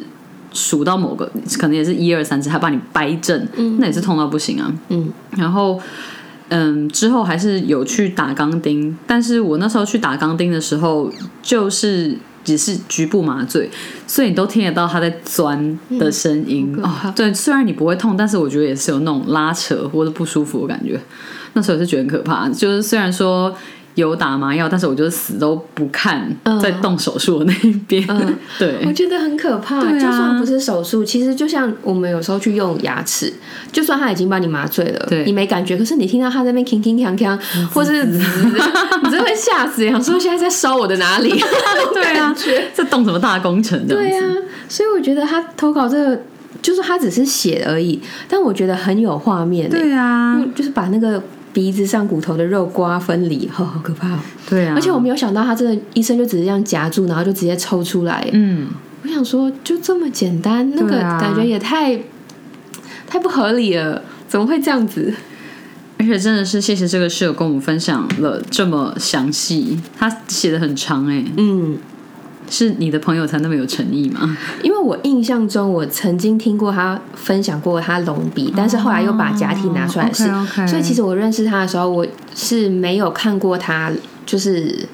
[0.52, 3.46] 数到某个可能也是一二三次，他把你掰正，
[3.78, 4.72] 那也是痛到不行啊。
[4.88, 5.80] 嗯，然后
[6.48, 13.70] 嗯之后还是有去打钢钉，但是我那时候去打钢钉的时候，就是只是局部麻醉，
[14.06, 17.12] 所以你都听得到他在钻的声音哦。
[17.14, 21.00] 对，虽然你不会痛，但是我觉得也是有那种拉扯或者不舒服的感觉。
[21.52, 23.54] 那时候是觉得很可怕，就是虽然说。
[23.98, 26.30] 有打麻药，但是我就是死都不看
[26.62, 28.06] 在动手术的那一边。
[28.56, 29.80] 对，我觉得很可怕。
[29.80, 33.32] 就算不是手术，其实就像我们有时候去用牙齿，
[33.72, 37.36] 就算他已经把你麻醉了，你没感觉，可是你听到他在那边铿铿锵锵，
[37.66, 41.30] 或是 你真会吓死，想说现在在烧我的哪里？
[41.92, 42.32] 对啊，
[42.72, 43.84] 在动什么大工程？
[43.88, 44.24] 对啊，
[44.68, 46.20] 所以我觉得他投稿这个，
[46.62, 49.68] 就是他只是写而已，但我觉得很有画面。
[49.68, 51.20] 对啊，就是把那个。
[51.58, 54.16] 鼻子上骨头的肉刮分离， 好可怕！
[54.48, 58.24] 对啊，而且我没有想到，他真的医生就只是这样夹住，然后就直接抽出来。
[58.32, 58.68] 嗯，
[59.02, 61.98] 我想说，就这么简单，那个感觉也太
[63.08, 65.12] 太不合理了，怎么会这样子？
[65.98, 71.24] 而且真的是谢谢这个室友跟我们分享了这么详细，他写的很长哎。
[71.36, 71.76] 嗯，
[72.50, 74.36] 是你的朋友才那么有诚意吗？
[74.62, 80.66] 因为我印象中，我曾经听过他分享过他隆鼻，但是后来又把假体拿出来试，OK，OK。
[80.66, 83.92] 所以其实我认识他的时候，我是没有看过他
[84.24, 84.86] 就是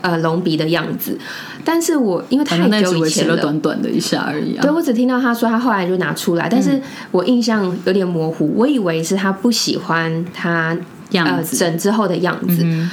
[0.00, 1.18] 呃隆鼻的样子，
[1.64, 3.36] 但是我因为太久以前了。
[3.36, 4.62] 短短的一下而已啊。
[4.62, 6.80] 对，我只听到他说他后来就拿出来，但是
[7.10, 10.78] 我印象有点模糊，我以为是他不喜欢他呃
[11.10, 11.56] 样子。
[11.56, 12.62] 整之后的样子。
[12.62, 12.90] 嗯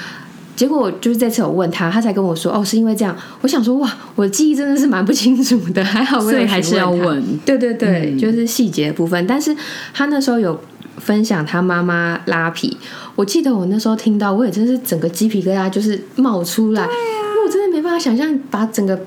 [0.55, 3.15] 结果就是这次我问他，他才跟我说，哦，是因为这样。
[3.41, 7.23] 我想说，哇，我记忆真的是蛮不清楚的，还好我以还是要问。
[7.45, 9.25] 对对对，嗯就是细节的部分。
[9.25, 9.55] 但是
[9.93, 10.59] 他那时候有
[10.97, 12.77] 分享他妈妈拉皮，
[13.15, 18.99] 我记得我那时候听到，我也真是整个鸡皮疙瘩就是冒出来，因为我真的没办法想象把整个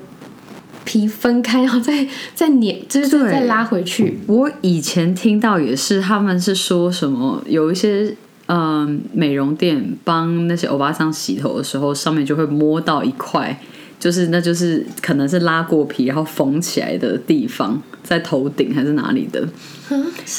[0.83, 4.19] 皮分开，然后再 再粘，就是再拉回去。
[4.27, 8.15] 我以前听到也是，他们是说什么有一些
[8.47, 13.59] 嗯美容店帮那些欧巴桑洗头的时候，上面就会摸到一块，
[13.99, 19.47] 就是那就是可能是拉过皮然后缝起来的地方，在头顶还是哪里的。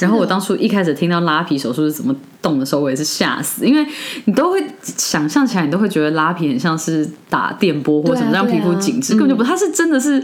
[0.00, 3.86] 然后我当初一开始听到拉皮手术是怎么动的时候，我也是吓死，因为
[4.26, 10.22] 你都会想象起来，你都会觉得拉皮很像是打电波或者什么让皮肤紧致，根本就不，它是真的是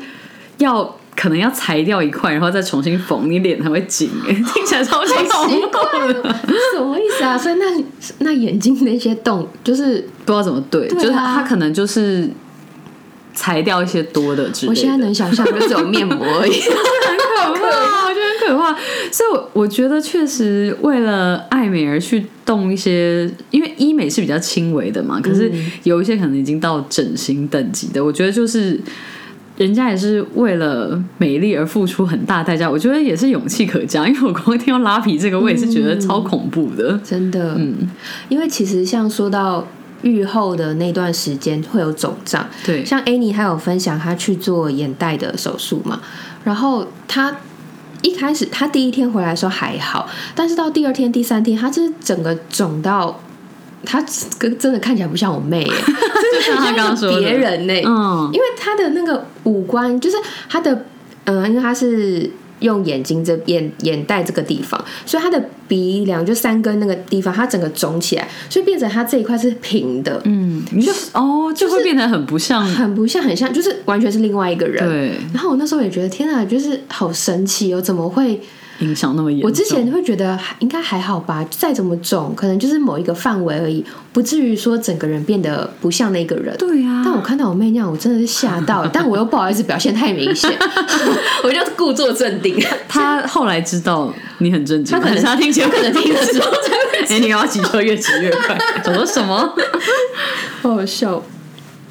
[0.59, 0.97] 要。
[1.15, 4.11] 可能要裁掉一块，然后再重新缝，你脸才会紧。
[4.27, 6.35] 哎， 听起来超级恐奇怖的，
[6.75, 7.37] 什么意思啊？
[7.37, 7.85] 所以那
[8.19, 12.29] 那眼睛那些洞，就是不知道怎么对，就是它可能就是
[13.35, 14.71] 裁掉一些多的之类的。
[14.71, 16.53] 我现在能想象，就只有面膜而已。
[16.63, 18.73] 很可怕，我觉得很可怕。
[19.13, 25.53] 所以我，我觉得确实为了爱美而去动一些，因为医美是比较轻微的嘛，可是
[25.85, 28.81] 有一些可能已经到整形等级的，我觉得就是。
[29.59, 34.09] 人家也是为了美丽而付出很大代价，我觉得也是勇气可嘉。
[34.09, 36.99] 因为我光听到拉皮这个，我也是觉得超恐怖的。
[37.05, 37.91] 真的，嗯，
[38.29, 39.67] 因为其实像说到
[40.03, 46.01] 愈后的那段时间会有肿胀，对，像 Annie 她有分享她去做眼袋的手术嘛，
[46.45, 47.37] 然后她
[48.01, 53.21] 一开始她第一天回来的时候还好，但是到第二天、第三天，她就是整个肿到。
[53.85, 54.05] 她
[54.39, 55.73] 跟真的看起来不像我妹耶，
[56.33, 60.17] 就像他刚刚说的，别人呢，嗯，因为她的那个五官，就是
[60.49, 60.87] 她的，
[61.25, 62.31] 嗯、因为她是
[62.61, 74.89] 用眼睛这眼眼袋这个地方，所以她的鼻梁就三根那个地方，它整个肿起来，所以变成她这一块是平的，嗯，你就哦，就会变得很不像，很不像，很像，就是完全是另外一个人。
[74.89, 78.41] 对，然后我那时候也觉得，天啊，就是好神奇哦，怎么会？
[78.79, 79.51] 影响那么严重。
[79.51, 86.57] 我之前会觉得还应该还好吧，再怎么肿，可能就是某一个范围而已，不至于说整个人变得不像那个人。
[86.57, 90.51] 对啊呀、但我看到我妹那样，我真的是吓到， 但我又不好意思表现太明显，
[91.45, 92.63] 我就故作镇定。
[92.89, 96.51] 他后来知道你很震惊，他可能他听节目可能听的时候
[97.09, 99.55] 哎，你要骑车越骑越快，想说什么？
[100.63, 101.23] 好好笑。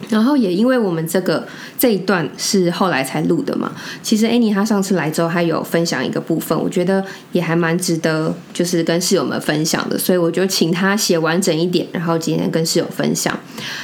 [0.09, 1.47] 然后也因为我们这个
[1.77, 3.71] 这一段是后来才录的嘛，
[4.01, 13.37] 其实 Annie 她上次来之后，她有分享一个部分，我觉得也还蛮值得，就是跟室友们分享的，所以我就请她写完整一点，然后今天跟室友分享。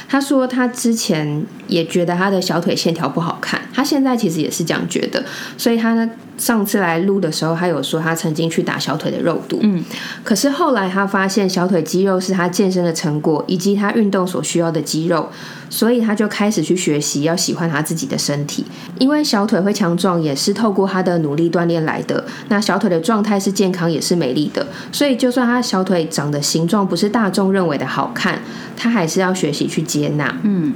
[0.08, 5.24] 她说她之前也觉得她的小腿线条不好看，她现在其实也是这样觉得，
[5.56, 9.84] 所以他呢上次来录的时候，他有说他曾经去打小腿的肉毒，嗯，
[10.24, 15.28] 可是后来他发现小腿肌肉是他健身的成果，以及他运动所需要的肌肉。
[15.70, 18.64] 所以他就开始去学习，要喜欢他自己的身体，
[18.98, 22.24] 因为小腿会强壮，也是透过他的努力锻炼来的。
[22.48, 24.66] 那小腿的状态是健康，也是美丽的。
[24.90, 28.40] 所以，就算他小腿长的形状不是大众认为的好看，
[28.78, 30.34] 他还是要学习去接纳。
[30.42, 30.72] 嗯，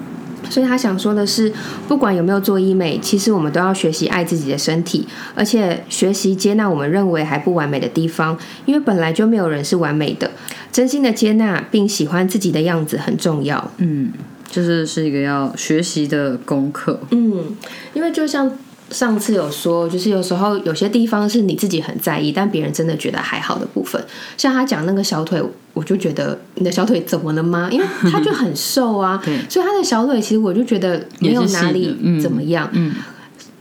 [0.50, 1.52] 所以他想说的是，
[1.88, 10.30] 不管有没有做医美，其实我们都要学习爱自己的身体，而且学习接纳我们认为还不完美的地方，因为本来就没有人是完美的。
[10.70, 13.70] 真心的接纳并喜欢自己的样子很重要。
[13.78, 14.12] 嗯
[14.50, 17.00] 就是是一个要学习的功课。
[17.10, 17.56] 嗯，
[17.94, 18.50] 因为就像
[18.92, 24.00] 上次有说，就是有时候有些地方是你自己很在意，但别人真的觉得还好的部分。
[24.36, 27.68] 像他讲那个小腿，我就觉得你的小腿怎么了吗？
[27.72, 32.68] 因为他就很瘦啊， 所以他的小腿其实我就觉得没有哪里嗯怎么样。
[32.72, 32.92] 嗯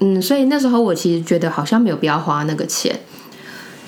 [0.03, 2.93] 嗯，所以那时候我其实觉得好像没有必要花那个钱。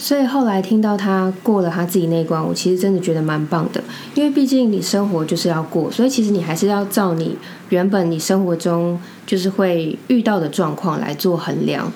[0.03, 3.81] 所以后来听到他过了他自己那一关，我其实真的觉得蛮棒的，
[4.15, 7.37] 因为毕竟你生活就是要过，所以其实你还是要照你
[7.69, 11.89] 原本你生活中就是会遇到的状况来做衡量。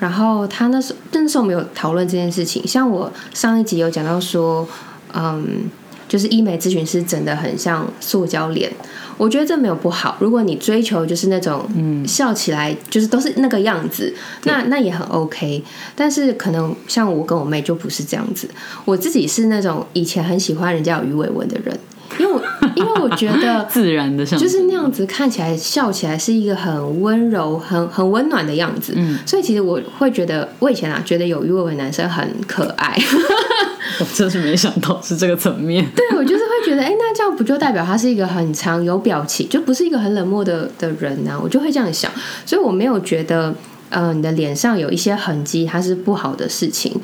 [0.00, 4.66] 然后他那时候那时候没有讨论这件事情，像我上一集有讲到说，
[5.12, 5.70] 嗯，
[6.12, 8.70] 就是医美咨询师整的很像塑胶脸，
[9.16, 10.14] 我觉得这没有不好。
[10.20, 15.64] 如果你追求就是那种，嗯，笑起来就是都是那个样子，那那也很 OK。
[15.96, 18.46] 但是可能像我跟我妹就不是这样子，
[18.84, 21.74] 我自己是那种以前很喜欢人家有鱼尾纹的人，
[22.18, 22.42] 因为我
[22.76, 28.92] 因为我觉得 自然的像就是那样子看起来笑起来是一个很温柔、很很温暖的样子。
[28.96, 32.96] 嗯，所以其实我会觉得，我以前啊觉得有鱼尾纹男生很可爱。
[34.00, 35.86] 我真是没想到是这个层面。
[35.94, 41.38] 对，我就是会觉得，哎，那这样不就代表他是一个很长有表情，就不是一个很冷漠的的人呢？
[41.42, 42.10] 我就会这样想，
[42.46, 43.54] 所以我没有觉得，
[43.90, 46.98] 呃，你的脸上有一些痕迹，它是不好的事情。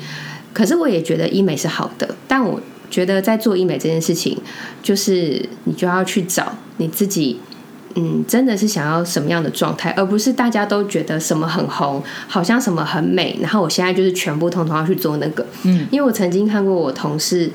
[0.51, 2.59] 可是我也觉得医美是好的，但我
[2.89, 4.37] 觉得在做医美这件事情，
[4.81, 7.39] 就是你就要去找你自己。
[7.95, 15.43] 嗯，真的是想要什么样的状态，而不是大家都觉得什么很红，好像什么很美，然后我现在就是全部通通要去做那个。
[15.63, 17.49] 嗯，因为我曾经看过我同事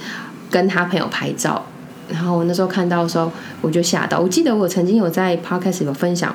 [0.51, 1.65] 跟他朋友拍照，
[2.09, 3.31] 然后我那时候看到的时候，
[3.61, 4.19] 我就吓到。
[4.19, 6.35] 我记得我曾经有在 podcast 有分享。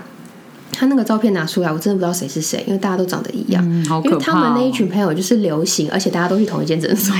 [0.80, 3.62] 他那个照片拿出来，我真的不知道谁是谁，因为大家都长得一样。
[4.06, 7.14] 因为他们那一群朋友就是流行，而且大家都去同一间诊所。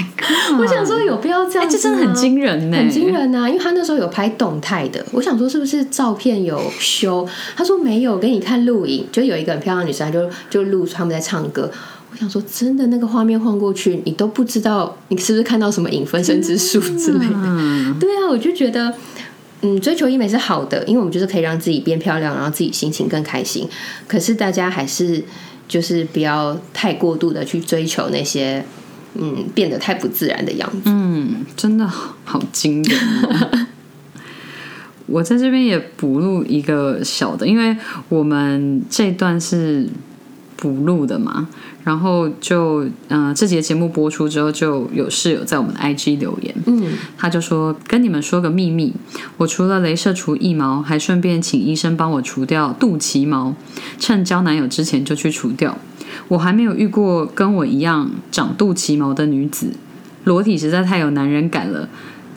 [0.58, 1.70] 我想说有必要这样？
[1.70, 3.50] 这真的很惊人呢，很惊人啊！
[3.50, 7.28] 因为他那时候有拍动态的，我想说是不是照片有修？
[7.58, 11.70] 他说没有，给你看录影，就有一个很漂亮的女生，就就录他们在唱歌。
[12.12, 17.96] 我想说真的，那个画面晃过去，你都不知道你是不是看到什么影分身之术之类的。
[18.00, 18.94] 对啊，我就觉得。
[19.62, 23.68] 嗯，追求医美是好的，因为我们就是可以让自己变漂亮，然后自己心情更开心。
[24.08, 25.22] 可是大家还是
[25.68, 28.64] 就是不要太过度的去追求那些
[29.16, 30.84] 嗯变得太不自然的样子。
[30.86, 32.98] 嗯，真的好惊人。
[35.08, 37.76] 我在这边也补录一个小的，因为
[38.10, 39.88] 我们这段是
[40.60, 41.48] 补录的嘛。
[41.84, 48.94] 然后就嗯，这节节目播出之后，就有室友在我们的 IG 留言，嗯，他就说跟你们说个秘密，
[49.38, 53.56] 我除了镭射除腋毛，还顺便请医生帮我除掉肚脐毛，
[53.98, 55.78] 趁交男友之前就去除掉。
[56.28, 59.72] 我还没有遇过跟我一样长肚脐毛的女子，
[60.26, 61.90] 裸体实在太有男人感了。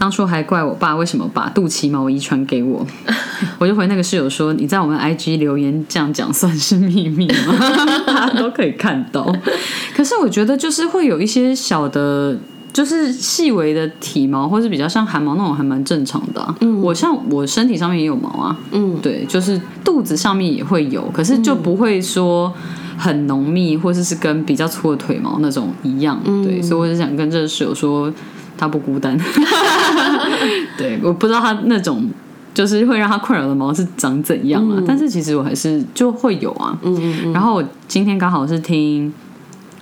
[0.03, 2.84] 当初还怪我爸为什么把肚脐毛遗传给我，
[3.61, 7.55] 我就回那个室友说：“你在我们 IG 留言这样讲算是秘密吗？
[8.05, 9.32] 大家都可以看到。
[9.94, 12.36] 可是我觉得就是会有一些小的，
[12.72, 16.53] 就是细微的体毛，或是比较像汗毛那种，还蛮正常的。
[16.62, 22.53] 嗯，我像我身体上面也有毛啊，嗯，对，就是肚子上面也会有，可是就不会说
[22.98, 26.20] 很浓密，或者是跟比较粗的腿毛那种一样。
[26.42, 28.12] 对，所以我就想跟这个室友说。
[28.62, 29.18] 他不孤单，
[30.78, 32.08] 对，我不知道他那种
[32.54, 34.80] 就是会让他困扰的毛是长怎样啊？
[34.86, 36.78] 但是其实我还是就会有啊。
[36.82, 37.32] 嗯嗯嗯。
[37.32, 39.12] 然后我今天刚好是听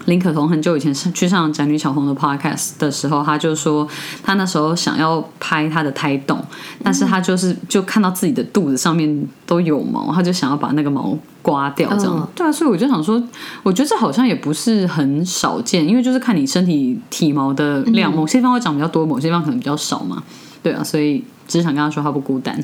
[0.06, 3.86] 林可彤很久以前是去上宅女小红的 podcast 的时候，他就说
[4.22, 6.42] 他那时候想要拍他的胎动，
[6.82, 11.16] 但是他就是就看到自己的肚子上面都有毛，他就想要把那个毛。
[11.42, 13.20] 刮掉这样，对啊，所以我就想说，
[13.62, 20.22] 我觉得这好像也不是很少见，因为就是看你身体体毛的量，某些地方会长比较多，某些地方可能比较少嘛，
[20.62, 22.54] 对啊，所以只是想跟他说他不孤单。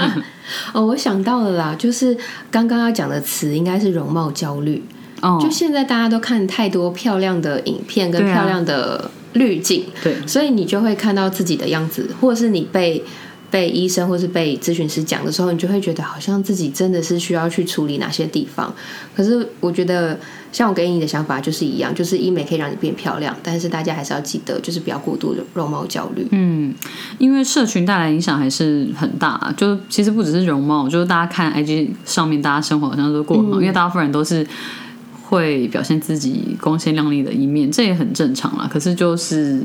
[0.72, 2.16] 哦，我想到了啦，就是
[2.50, 4.82] 刚刚要讲的词应该是容貌焦虑。
[5.22, 13.02] 哦，就现在大家都看太多漂亮的影片跟漂亮的滤镜，对，所以你就会看到自己的样子，或者是你被。
[13.48, 18.74] 被医生或是被咨询师讲的时候，你就会觉得好像自己真的是需要去处理哪些地方。
[19.14, 20.18] 可是我觉得，
[20.50, 26.26] 像我给你的想法就是一样，就是医美可以让你变漂亮，但是大家还是要记得，就是不要过度的容貌焦虑。
[26.32, 26.74] 嗯，
[27.18, 29.54] 因为社群带来影响还是很大。
[29.56, 34.44] 就其实不只是容貌，就是大家看 IG 上面，大家生活好像都过很好，因为大部分人都是
[35.28, 38.68] 会表现自己光鲜亮丽的一面，这也很正常啦。
[38.72, 39.62] 可是就是。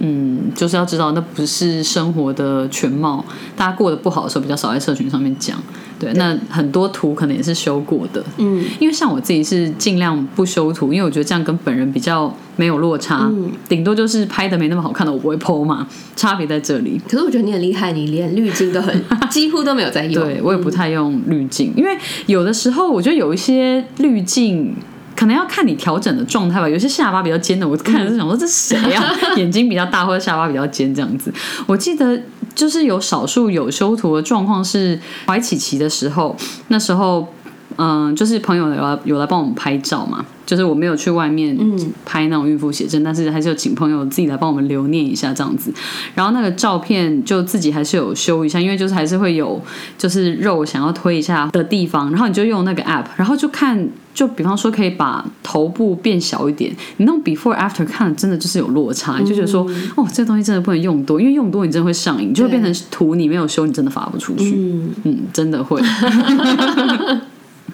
[0.00, 3.24] 嗯，就是要知道那不是生活的全貌。
[3.56, 5.56] 大家过得不好的时候，比较少在社群上面讲。
[5.98, 8.24] 对，那很多图可能也是修过的。
[8.38, 13.28] 嗯，因为像我自己是尽量不修图，因为我觉得这样跟本人比较没有落差。
[13.30, 15.86] 嗯，顶多就是拍的没那么好看的，我不会 PO 嘛。
[16.16, 16.98] 差别在这里。
[17.06, 18.98] 可是我觉得你很厉害，你连滤镜都很
[19.28, 20.24] 几乎都没有在用。
[20.24, 21.94] 对我也不太用滤镜，因为
[22.24, 24.74] 有的时候我觉得有一些滤镜。
[25.20, 29.04] 可能要看你调整的状态吧，有些下巴比较尖的，我看着是想说这谁呀？
[29.36, 31.30] 眼睛比较大或者下巴比较尖这样子。
[31.66, 32.18] 我记得
[32.54, 36.34] 就是有少数有修图的状况是怀起琪的时候，
[36.68, 37.28] 那时候
[37.76, 40.24] 嗯，就是朋友有来有来帮我们拍照嘛。
[40.46, 41.56] 就是我没有去外面
[42.04, 45.72] 拍那种孕妇写真，但是还是有请朋友自己来帮我们留念一下这样子。
[46.12, 49.62] 然后那个照片就自己还是有修一下，因为就是还是会有
[49.96, 52.10] 就是肉想要推一下的地方。
[52.10, 56.74] 然后你就用那个 app，然后就看，就比方说可以把头部变小一点。
[56.96, 59.64] 你那种 before after 看真的就是有落差，你就觉得说
[59.94, 64.56] 哦，这个东西真的不能用多，因为用多你真的会上瘾，就会变成图你没有修，你真的发不出去。
[65.04, 65.80] 嗯，真的会。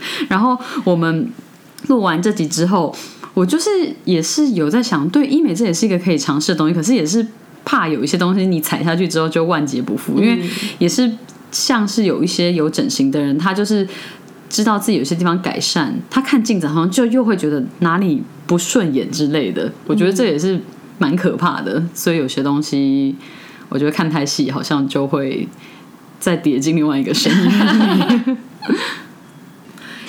[0.29, 1.31] 然后我们。
[1.89, 2.93] 录完这集之后，
[3.33, 3.71] 我就是
[4.05, 7.25] 也是有在想，对医美这也是一个可以尝试的东西，可是也是
[7.65, 10.43] 怕有一些东西你踩下去之后就万劫不复，因为
[10.79, 11.09] 也是
[11.53, 13.87] 像是有一些有整形的人，他就是
[14.49, 19.71] 知道自己有些地方改善，他看镜子好像就又会觉得哪里不顺眼之类的。
[19.87, 20.59] 我觉得这也是
[20.99, 23.15] 蛮可怕的，所以有些东西
[23.69, 25.47] 我觉得看太细，好像就会
[26.19, 28.37] 再跌进另外一个深渊。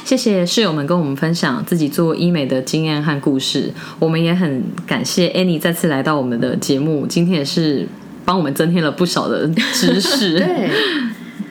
[0.07, 7.85] 谢谢室友们跟我们分享自己做医美的经验和故事，我们也很感谢 Annie 再次来到我们的节目，今天也是
[8.23, 10.35] 帮我们增添了不少的知识。
[10.39, 10.69] 对，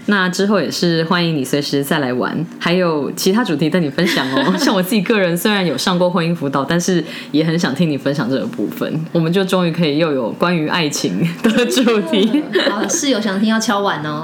[0.06, 4.52] 那之后也是欢迎你随时再来玩，还有其他主题跟你分享哦。
[4.56, 8.90] 像我自己个人虽然有上过婚姻辅导，但是也很想听你分享这个部分。
[9.12, 12.42] 我们就终于可以又有关于爱情的主题。
[12.70, 14.22] 好，室友想听要敲碗哦。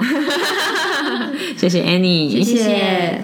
[1.55, 3.23] 谢谢 Annie，谢谢。